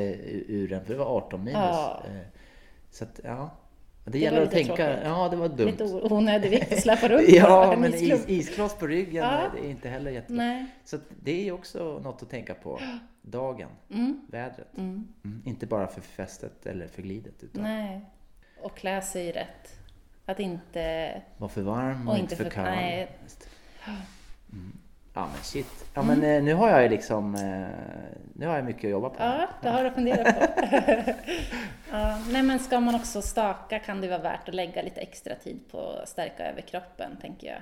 ur 0.48 0.68
den, 0.68 0.85
för 0.85 0.92
det 0.92 0.98
var 0.98 1.16
18 1.16 1.44
minus. 1.44 1.54
Ja. 1.61 2.02
Eh, 2.06 2.26
Så 2.90 3.04
att, 3.04 3.20
ja. 3.24 3.50
Det, 4.04 4.11
Det 4.11 4.18
gäller 4.18 4.42
att 4.42 4.50
tänka, 4.50 4.76
tråkigt. 4.76 4.98
ja 5.04 5.28
det 5.30 5.37
var 5.37 5.48
dumt. 5.48 5.66
Lite 5.66 5.85
onödig 5.85 6.50
vikt 6.50 6.72
att 6.72 6.80
släpa 6.83 7.09
runt 7.09 7.24
Ja, 7.28 7.74
men 7.78 7.94
is, 7.94 8.28
iskloss 8.28 8.74
på 8.74 8.87
ryggen 8.87 9.24
Ja. 9.24 9.40
är 9.64 9.70
inte 9.70 9.88
heller 9.88 10.11
jättebra. 10.11 10.44
Nej. 10.44 10.66
Så 10.85 10.96
det 11.22 11.48
är 11.48 11.52
också 11.52 12.00
något 12.04 12.22
att 12.22 12.30
tänka 12.30 12.54
på. 12.54 12.80
Dagen, 13.22 13.68
Mm. 13.90 14.20
vädret. 14.28 14.76
Mm. 14.78 15.09
Mm. 15.24 15.42
Inte 15.46 15.66
bara 15.66 15.87
för 15.87 16.00
fästet 16.00 16.66
eller 16.66 16.87
för 16.87 17.02
glidet. 17.02 17.42
Utan 17.42 17.62
Nej. 17.62 18.00
Och 18.62 18.76
klä 18.76 19.02
sig 19.02 19.33
rätt. 19.33 19.76
Att 20.26 20.40
inte... 20.40 21.22
vara 21.38 21.48
för 21.50 21.62
varm 21.62 22.09
och, 22.09 22.14
Och 22.14 22.18
inte 22.20 22.37
för 22.37 22.44
för- 22.44 22.50
kall. 22.50 22.64
nej. 22.64 23.16
Mm. 24.52 24.72
Ja 25.14 25.26
men 25.26 25.42
shit. 25.42 25.85
Ja 25.94 26.02
Mm. 26.02 26.18
men 26.20 26.30
eh, 26.37 26.42
nu 26.42 26.54
har 26.54 26.68
jag 26.70 26.83
ju 26.83 26.88
liksom, 26.88 27.35
eh, 27.35 27.68
nu 28.35 28.46
har 28.46 28.56
jag 28.56 28.64
mycket 28.64 28.85
att 28.85 28.90
jobba 28.90 29.09
på. 29.11 29.16
Ja, 29.18 29.48
det 29.62 29.68
har 29.68 29.83
du 29.83 29.88
att 29.88 29.94
fundera 29.94 30.33
på. 30.33 30.46
ja, 31.90 32.18
nej, 32.30 32.42
men 32.42 32.59
ska 32.59 32.80
man 32.80 32.94
också 32.94 33.22
staka 33.22 33.78
kan 33.78 34.00
det 34.00 34.09
vara 34.09 34.18
värt 34.22 34.48
att 34.48 34.54
lägga 34.54 34.83
lite 34.83 35.00
extra 35.00 35.35
tid 35.35 35.61
på 35.70 35.80
att 36.02 36.09
stärka 36.09 36.46
överkroppen, 36.50 37.16
tänker 37.20 37.46
jag. 37.46 37.61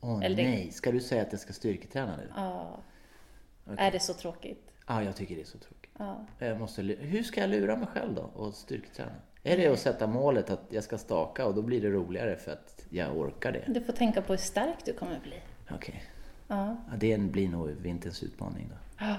Åh 0.00 0.24
Eller 0.24 0.36
det- 0.36 0.42
nej, 0.50 0.70
ska 0.72 0.92
du 0.92 1.00
säga 1.00 1.22
att 1.22 1.32
jag 1.32 1.40
ska 1.40 1.52
styrketräna 1.52 2.16
nu? 2.16 2.28
Ja. 2.36 2.78
Okej. 3.64 3.86
Är 3.86 3.90
det 3.90 4.00
så 4.00 4.14
tråkigt? 4.14 4.70
Ja, 4.88 5.02
jag 5.02 5.16
tycker 5.16 5.34
det 5.34 5.40
är 5.40 5.44
så 5.44 5.58
tråkigt. 5.58 5.90
Ja. 5.98 6.26
Jag 6.38 6.60
måste, 6.60 6.82
hur 6.82 7.22
ska 7.22 7.40
jag 7.40 7.50
lura 7.50 7.76
mig 7.76 7.86
själv 7.86 8.14
då 8.14 8.22
och 8.22 8.54
styrketräna? 8.54 9.12
Är 9.42 9.56
det 9.56 9.66
att 9.66 9.78
sätta 9.78 10.06
målet 10.06 10.50
att 10.50 10.62
jag 10.68 10.84
ska 10.84 10.98
staka 10.98 11.46
och 11.46 11.54
då 11.54 11.62
blir 11.62 11.80
det 11.82 11.90
roligare 11.90 12.36
för 12.36 12.52
att 12.52 12.86
jag 12.90 13.16
orkar 13.16 13.52
det? 13.52 13.64
Du 13.66 13.80
får 13.80 13.92
tänka 13.92 14.22
på 14.22 14.32
hur 14.32 14.38
stark 14.38 14.84
du 14.84 14.92
kommer 14.92 15.20
bli. 15.20 15.40
Okej. 15.70 16.02
Ja. 16.48 16.76
Ja, 16.90 16.96
det 16.96 17.18
blir 17.18 17.48
nog 17.48 17.68
vinterns 17.68 18.22
utmaning 18.22 18.68
då. 18.70 19.04
Ja. 19.04 19.16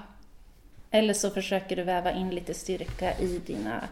Eller 0.90 1.14
så 1.14 1.30
försöker 1.30 1.76
du 1.76 1.82
väva 1.82 2.12
in 2.12 2.30
lite 2.30 2.54
styrka 2.54 3.18
i 3.18 3.38
dina, 3.38 3.88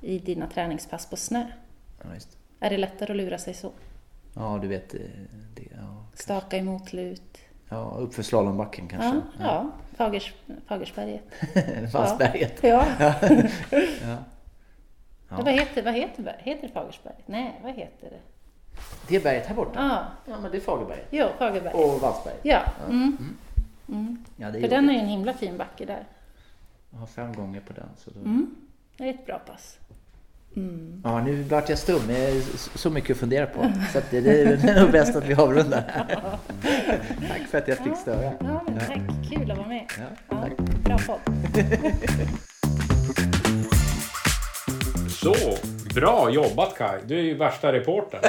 i 0.00 0.18
dina 0.18 0.46
träningspass 0.46 1.10
på 1.10 1.16
snö. 1.16 1.46
Ja, 2.04 2.14
just. 2.14 2.38
Är 2.60 2.70
det 2.70 2.78
lättare 2.78 3.12
att 3.12 3.16
lura 3.16 3.38
sig 3.38 3.54
så? 3.54 3.72
ja 4.34 4.58
du 4.62 4.68
vet, 4.68 4.94
eh, 4.94 5.00
det, 5.54 5.68
ja, 5.76 6.06
Staka 6.14 6.56
emot 6.56 6.92
lut. 6.92 7.38
Ja, 7.68 7.96
uppför 7.98 8.22
slalombacken 8.22 8.88
kanske. 8.88 9.20
Ja, 9.38 9.44
ja. 9.44 9.70
Fagers, 9.96 10.34
Fagersberget. 10.66 11.22
Vassberget. 11.94 12.58
Ja. 12.62 12.86
Ja. 13.00 13.14
Ja. 15.28 15.36
Vad 15.36 15.48
heter, 15.48 15.82
vad 15.82 15.94
heter, 15.94 16.36
heter 16.38 16.66
det 16.66 16.72
Fagersberget? 16.72 17.28
Nej, 17.28 17.60
vad 17.62 17.72
heter 17.72 18.10
det? 18.10 18.20
Det 19.08 19.16
är 19.16 19.20
berget 19.20 19.46
här 19.46 19.54
borta. 19.54 19.72
Ja, 19.76 20.32
Ja, 20.32 20.40
men 20.40 20.50
det 20.50 20.56
är 20.56 20.60
Fagerberget. 20.60 21.06
jo, 21.10 21.26
Fagerberget. 21.38 21.74
Och 21.74 22.00
Vallsberget. 22.00 22.40
Ja, 22.42 22.60
mm. 22.88 23.36
Ja, 24.36 24.50
det 24.50 24.58
är 24.58 24.60
för 24.60 24.68
den 24.68 24.88
är 24.88 24.92
ju 24.92 24.98
en 24.98 25.06
himla 25.06 25.32
fin 25.32 25.56
backe 25.56 25.84
där. 25.84 26.04
Jag 26.90 26.98
har 26.98 27.06
fem 27.06 27.32
gånger 27.32 27.60
på 27.60 27.72
den. 27.72 27.88
Så 27.96 28.10
då... 28.10 28.20
Mm. 28.20 28.54
Det 28.96 29.04
är 29.04 29.10
ett 29.10 29.26
bra 29.26 29.38
pass. 29.38 29.78
Ja, 31.04 31.20
nu 31.24 31.42
vart 31.42 31.68
jag 31.68 31.78
stum. 31.78 32.00
Det 32.08 32.16
är 32.16 32.42
så- 32.78 32.90
mycket 32.90 33.10
att 33.10 33.16
fundera 33.16 33.46
på. 33.46 33.60
Så 33.92 34.00
det, 34.10 34.20
det 34.20 34.40
är 34.42 34.80
nog 34.82 34.90
bäst 34.90 35.16
att 35.16 35.24
vi 35.24 35.34
avrundar. 35.34 35.82
Tack 37.28 37.40
för 37.50 37.58
att 37.58 37.68
jag 37.68 37.78
fick 37.78 37.96
störa. 37.96 38.32
Ja, 38.40 38.62
men 38.66 38.78
tack. 38.78 38.98
Kul 39.30 39.50
att 39.50 39.58
vara 39.58 39.68
med. 39.68 39.84
Ja, 39.98 40.04
Ja, 40.30 40.36
tack. 40.42 40.52
bra 40.84 40.98
podd. 41.06 41.20
Så, 45.10 45.34
bra 45.94 46.30
jobbat 46.30 46.74
Kai. 46.78 47.00
Du 47.06 47.18
är 47.18 47.22
ju 47.22 47.34
värsta 47.34 47.72
reportern. 47.72 48.20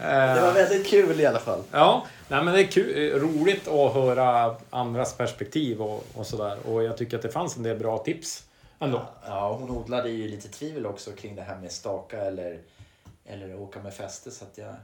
Det 0.00 0.40
var 0.42 0.52
väldigt 0.54 0.86
kul 0.86 1.20
i 1.20 1.26
alla 1.26 1.38
fall. 1.38 1.62
Ja, 1.72 2.06
nej, 2.28 2.44
men 2.44 2.54
det 2.54 2.60
är 2.60 2.64
kul, 2.66 3.20
roligt 3.20 3.68
att 3.68 3.94
höra 3.94 4.54
andras 4.70 5.16
perspektiv 5.16 5.82
och, 5.82 6.04
och 6.14 6.26
sådär. 6.26 6.56
Och 6.66 6.82
jag 6.82 6.96
tycker 6.96 7.16
att 7.16 7.22
det 7.22 7.28
fanns 7.28 7.56
en 7.56 7.62
del 7.62 7.78
bra 7.78 7.98
tips 7.98 8.44
ändå. 8.84 9.02
Ja, 9.26 9.56
hon 9.60 9.70
odlade 9.70 10.10
ju 10.10 10.28
lite 10.28 10.48
tvivel 10.48 10.86
också 10.86 11.12
kring 11.12 11.36
det 11.36 11.42
här 11.42 11.56
med 11.56 11.72
staka 11.72 12.20
eller, 12.20 12.58
eller 13.24 13.60
åka 13.60 13.80
med 13.82 13.94
fäste. 13.94 14.30
Så 14.30 14.44
att 14.44 14.58
jag... 14.58 14.74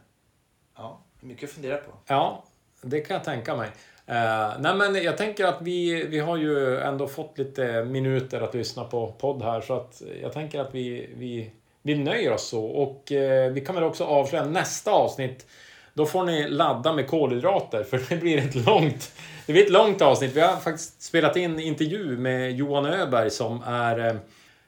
Ja, 0.77 0.99
mycket 1.21 1.49
att 1.49 1.55
fundera 1.55 1.77
på. 1.77 1.93
Ja, 2.07 2.45
det 2.83 3.01
kan 3.01 3.15
jag 3.15 3.25
tänka 3.25 3.57
mig. 3.57 3.71
Eh, 4.07 4.53
nej 4.59 4.75
men 4.75 4.95
jag 4.95 5.17
tänker 5.17 5.45
att 5.45 5.63
vi, 5.63 6.05
vi 6.05 6.19
har 6.19 6.37
ju 6.37 6.79
ändå 6.81 7.07
fått 7.07 7.39
lite 7.39 7.85
minuter 7.85 8.41
att 8.41 8.55
lyssna 8.55 8.85
på 8.85 9.13
podd 9.13 9.43
här 9.43 9.61
så 9.61 9.75
att 9.75 10.03
jag 10.23 10.33
tänker 10.33 10.61
att 10.61 10.75
vi, 10.75 11.11
vi, 11.17 11.51
vi 11.83 11.99
nöjer 11.99 12.33
oss 12.33 12.49
så. 12.49 12.65
Och 12.65 13.13
eh, 13.13 13.53
vi 13.53 13.61
kan 13.61 13.75
väl 13.75 13.85
också 13.85 14.05
avslöja 14.05 14.45
nästa 14.45 14.91
avsnitt. 14.91 15.47
Då 15.99 16.07
får 16.07 16.25
ni 16.25 16.49
ladda 16.49 16.93
med 16.93 17.09
kolhydrater 17.09 17.85
för 17.85 18.01
det 18.09 18.17
blir 18.17 18.39
ett 18.39 18.55
långt, 18.55 19.13
det 19.47 19.53
blir 19.53 19.65
ett 19.65 19.71
långt 19.71 20.03
avsnitt. 20.03 20.37
Vi 20.37 20.41
har 20.41 20.57
faktiskt 20.57 21.03
spelat 21.03 21.37
in 21.37 21.61
intervju 21.61 22.17
med 22.19 22.53
Johan 22.53 22.87
Öberg 22.87 23.31
som 23.31 23.63
är 23.67 24.07
eh, 24.07 24.15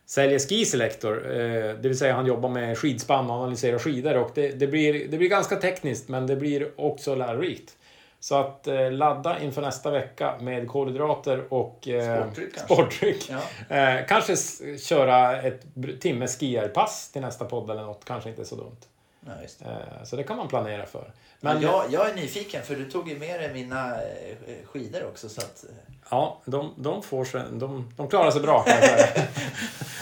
säljer 0.06 0.38
skiselektor. 0.38 1.32
Eh, 1.32 1.74
det 1.80 1.88
vill 1.88 1.98
säga 1.98 2.14
han 2.14 2.26
jobbar 2.26 2.48
med 2.48 2.78
skidspann 2.78 3.30
och 3.30 3.36
analyserar 3.36 3.78
skidor. 3.78 4.16
Och 4.16 4.30
det, 4.34 4.48
det, 4.48 4.66
blir, 4.66 5.08
det 5.08 5.18
blir 5.18 5.28
ganska 5.28 5.56
tekniskt 5.56 6.08
men 6.08 6.26
det 6.26 6.36
blir 6.36 6.68
också 6.76 7.14
lärorikt. 7.14 7.76
Så 8.20 8.34
att 8.34 8.66
eh, 8.66 8.92
ladda 8.92 9.40
inför 9.40 9.62
nästa 9.62 9.90
vecka 9.90 10.34
med 10.40 10.68
kolhydrater 10.68 11.44
och 11.48 11.88
eh, 11.88 12.24
Sportdryck 12.64 13.28
kanske. 13.28 13.36
Ja. 13.68 13.76
Eh, 13.76 14.06
kanske 14.06 14.36
köra 14.78 15.42
ett 15.42 15.64
br- 15.74 15.98
timme 15.98 16.26
skierpass 16.26 17.12
till 17.12 17.22
nästa 17.22 17.44
podd 17.44 17.70
eller 17.70 17.82
något. 17.82 18.04
Kanske 18.04 18.28
inte 18.30 18.44
så 18.44 18.54
dumt. 18.56 18.76
Ja, 19.26 19.32
det. 19.58 19.64
Eh, 19.64 20.04
Så 20.04 20.16
det 20.16 20.22
kan 20.22 20.36
man 20.36 20.48
planera 20.48 20.86
för. 20.86 21.12
Men 21.40 21.54
Men 21.54 21.62
jag, 21.62 21.84
jag 21.90 22.10
är 22.10 22.14
nyfiken 22.14 22.62
för 22.62 22.74
du 22.76 22.90
tog 22.90 23.08
ju 23.08 23.18
med 23.18 23.40
dig 23.40 23.52
mina 23.52 23.94
eh, 23.94 24.66
skidor 24.66 25.04
också. 25.08 25.28
Så 25.28 25.40
att, 25.40 25.64
eh, 25.64 25.94
ja, 26.10 26.40
de, 26.44 26.74
de, 26.76 27.02
får 27.02 27.24
sig, 27.24 27.42
de, 27.52 27.92
de 27.96 28.08
klarar 28.08 28.30
sig 28.30 28.40
bra 28.40 28.62
kan 28.62 28.74
jag 28.74 28.84
säga. 28.84 29.06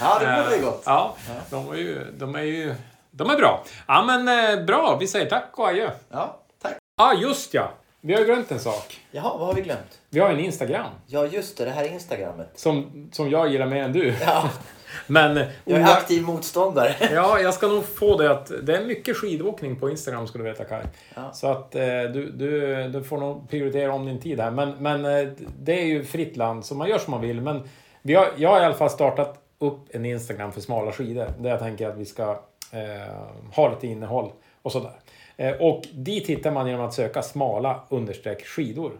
ja, 0.01 0.19
det 0.19 0.55
Eh, 0.55 0.61
gott. 0.61 0.83
Ja, 0.85 1.15
de 1.49 1.71
är 1.71 1.75
ju, 1.75 2.11
de 2.11 2.35
är 2.35 2.41
ju 2.43 2.75
de 3.11 3.29
är 3.29 3.35
bra. 3.35 3.63
Ja, 3.87 4.03
men 4.07 4.27
eh, 4.59 4.65
bra. 4.65 4.97
Vi 4.99 5.07
säger 5.07 5.29
tack 5.29 5.49
och 5.59 5.67
adjö. 5.67 5.91
Ja, 6.09 6.39
tack. 6.61 6.77
Ja, 6.97 7.03
ah, 7.03 7.13
just 7.13 7.53
ja. 7.53 7.71
Vi 8.01 8.13
har 8.13 8.23
glömt 8.23 8.51
en 8.51 8.59
sak. 8.59 8.99
Jaha, 9.11 9.37
vad 9.37 9.47
har 9.47 9.53
vi 9.53 9.61
glömt? 9.61 9.99
Vi 10.09 10.19
har 10.19 10.29
en 10.29 10.39
Instagram. 10.39 10.91
Ja, 11.07 11.25
just 11.25 11.57
det. 11.57 11.65
Det 11.65 11.71
här 11.71 11.83
är 11.83 11.87
Instagrammet. 11.87 12.51
Som, 12.55 13.09
som 13.13 13.29
jag 13.29 13.49
gillar 13.49 13.65
mer 13.65 13.83
än 13.83 13.93
du. 13.93 14.15
Ja, 14.21 14.49
Men 15.07 15.45
jag 15.65 15.79
är 15.79 15.83
aktiv 15.83 16.23
motståndare. 16.23 16.95
Ja, 17.13 17.39
jag 17.39 17.53
ska 17.53 17.67
nog 17.67 17.85
få 17.85 18.17
det 18.17 18.31
att 18.31 18.51
det 18.63 18.77
är 18.77 18.85
mycket 18.85 19.17
skidåkning 19.17 19.75
på 19.75 19.89
Instagram 19.89 20.27
ska 20.27 20.37
du 20.37 20.43
veta 20.43 20.63
Kaj. 20.63 20.83
Ja. 21.15 21.33
Så 21.33 21.47
att 21.47 21.75
eh, 21.75 21.81
du, 21.81 22.31
du, 22.31 22.83
du 22.87 23.03
får 23.03 23.17
nog 23.17 23.49
prioritera 23.49 23.93
om 23.93 24.05
din 24.05 24.19
tid 24.19 24.39
här. 24.39 24.51
Men, 24.51 24.71
men 24.79 25.05
eh, 25.05 25.27
det 25.59 25.81
är 25.81 25.85
ju 25.85 26.03
fritt 26.03 26.37
land 26.37 26.65
så 26.65 26.75
man 26.75 26.89
gör 26.89 26.97
som 26.97 27.11
man 27.11 27.21
vill. 27.21 27.41
Men 27.41 27.61
vi 28.01 28.15
har, 28.15 28.27
jag 28.35 28.49
har 28.49 28.61
i 28.61 28.65
alla 28.65 28.75
fall 28.75 28.89
startat 28.89 29.39
upp 29.59 29.95
en 29.95 30.05
Instagram 30.05 30.51
för 30.51 30.61
smala 30.61 30.91
skidor. 30.91 31.27
Där 31.39 31.49
jag 31.49 31.59
tänker 31.59 31.89
att 31.89 31.97
vi 31.97 32.05
ska 32.05 32.31
eh, 32.71 33.13
ha 33.55 33.69
lite 33.69 33.87
innehåll 33.87 34.31
och 34.61 34.71
sådär. 34.71 34.99
Eh, 35.37 35.51
och 35.51 35.83
dit 35.93 36.27
hittar 36.27 36.51
man 36.51 36.67
genom 36.67 36.85
att 36.85 36.93
söka 36.93 37.21
smala 37.21 37.79
understreck 37.89 38.45
skidor. 38.45 38.91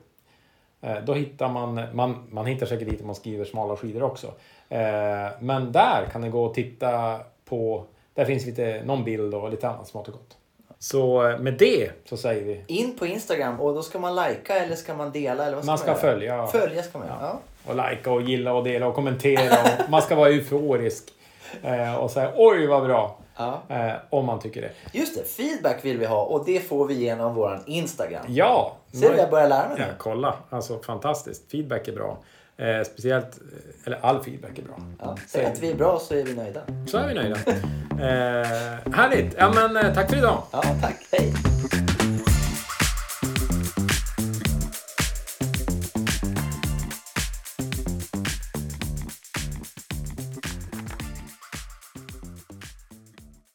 Eh, 0.81 0.95
Då 1.05 1.13
hittar 1.13 1.49
man, 1.49 1.81
man, 1.93 2.27
man 2.31 2.45
hittar 2.45 2.65
säkert 2.65 2.89
dit 2.89 3.01
om 3.01 3.07
man 3.07 3.15
skriver 3.15 3.45
smala 3.45 3.75
skidor 3.75 4.03
också. 4.03 4.27
Eh, 4.69 4.79
Men 5.39 5.71
där 5.71 6.05
kan 6.11 6.21
ni 6.21 6.29
gå 6.29 6.43
och 6.43 6.53
titta 6.53 7.19
på, 7.45 7.85
där 8.13 8.25
finns 8.25 8.45
lite, 8.45 8.81
någon 8.85 9.03
bild 9.03 9.33
och 9.35 9.49
lite 9.49 9.69
annat 9.69 9.87
smått 9.87 10.07
och 10.07 10.13
gott. 10.13 10.35
Så 10.79 11.29
eh, 11.29 11.39
med 11.39 11.53
det 11.53 11.89
så 12.05 12.17
säger 12.17 12.43
vi, 12.43 12.63
In 12.67 12.97
på 12.97 13.05
Instagram 13.05 13.59
och 13.59 13.73
då 13.75 13.81
ska 13.81 13.99
man 13.99 14.15
lajka 14.15 14.55
eller 14.55 14.75
ska 14.75 14.93
man 14.93 15.11
dela? 15.11 15.45
Eller 15.45 15.55
vad 15.55 15.65
man 15.65 15.77
ska 15.77 15.87
göra? 15.87 15.97
följa. 15.97 16.47
Följa 16.47 16.83
ska 16.83 16.97
man. 16.99 17.07
Ja. 17.07 17.17
Ja. 17.21 17.39
och 17.71 17.75
likea 17.75 18.13
och 18.13 18.21
gilla 18.21 18.53
och 18.53 18.63
dela 18.63 18.87
och 18.87 18.95
kommentera. 18.95 19.57
Och 19.83 19.89
man 19.89 20.01
ska 20.01 20.15
vara 20.15 20.29
euforisk. 20.29 21.03
Och 21.99 22.11
säga 22.11 22.31
oj 22.35 22.67
vad 22.67 22.83
bra. 22.85 23.17
Ja. 23.39 23.61
eh, 23.69 23.91
Om 24.09 24.25
man 24.25 24.39
tycker 24.39 24.61
det. 24.61 24.71
Just 24.99 25.15
det, 25.15 25.23
feedback 25.23 25.85
vill 25.85 25.97
vi 25.97 26.05
ha 26.05 26.23
och 26.23 26.45
det 26.45 26.59
får 26.69 26.85
vi 26.87 26.93
genom 26.93 27.35
våran 27.35 27.59
Instagram. 27.65 28.25
Ja! 28.27 28.75
Ser 28.93 29.11
du, 29.11 29.17
jag 29.17 29.29
börjar 29.29 29.47
lära 29.49 29.67
mig 29.69 29.77
Ja, 29.79 29.85
nu. 29.85 29.93
kolla. 29.97 30.35
Alltså 30.49 30.79
fantastiskt. 30.79 31.51
Feedback 31.51 31.87
är 31.87 31.91
bra. 31.93 32.17
Eh, 32.57 32.83
speciellt, 32.83 33.37
eh, 33.37 33.87
eller 33.87 33.99
all 34.05 34.23
feedback 34.23 34.57
är 34.59 34.63
bra. 34.63 34.79
Ja. 34.99 35.17
Säg 35.27 35.45
att 35.45 35.59
vi 35.59 35.71
är 35.71 35.75
bra 35.75 35.99
så 35.99 36.13
är 36.15 36.23
vi 36.23 36.35
nöjda. 36.35 36.61
Så 36.87 36.97
är 36.97 37.07
vi 37.07 37.13
nöjda. 37.13 37.35
Eh, 37.91 38.93
härligt! 38.95 39.35
Ja 39.37 39.51
men 39.55 39.77
eh, 39.77 39.93
tack 39.93 40.09
för 40.09 40.17
idag! 40.17 40.41
Ja, 40.51 40.61
tack. 40.81 40.95
Hej! 41.11 41.33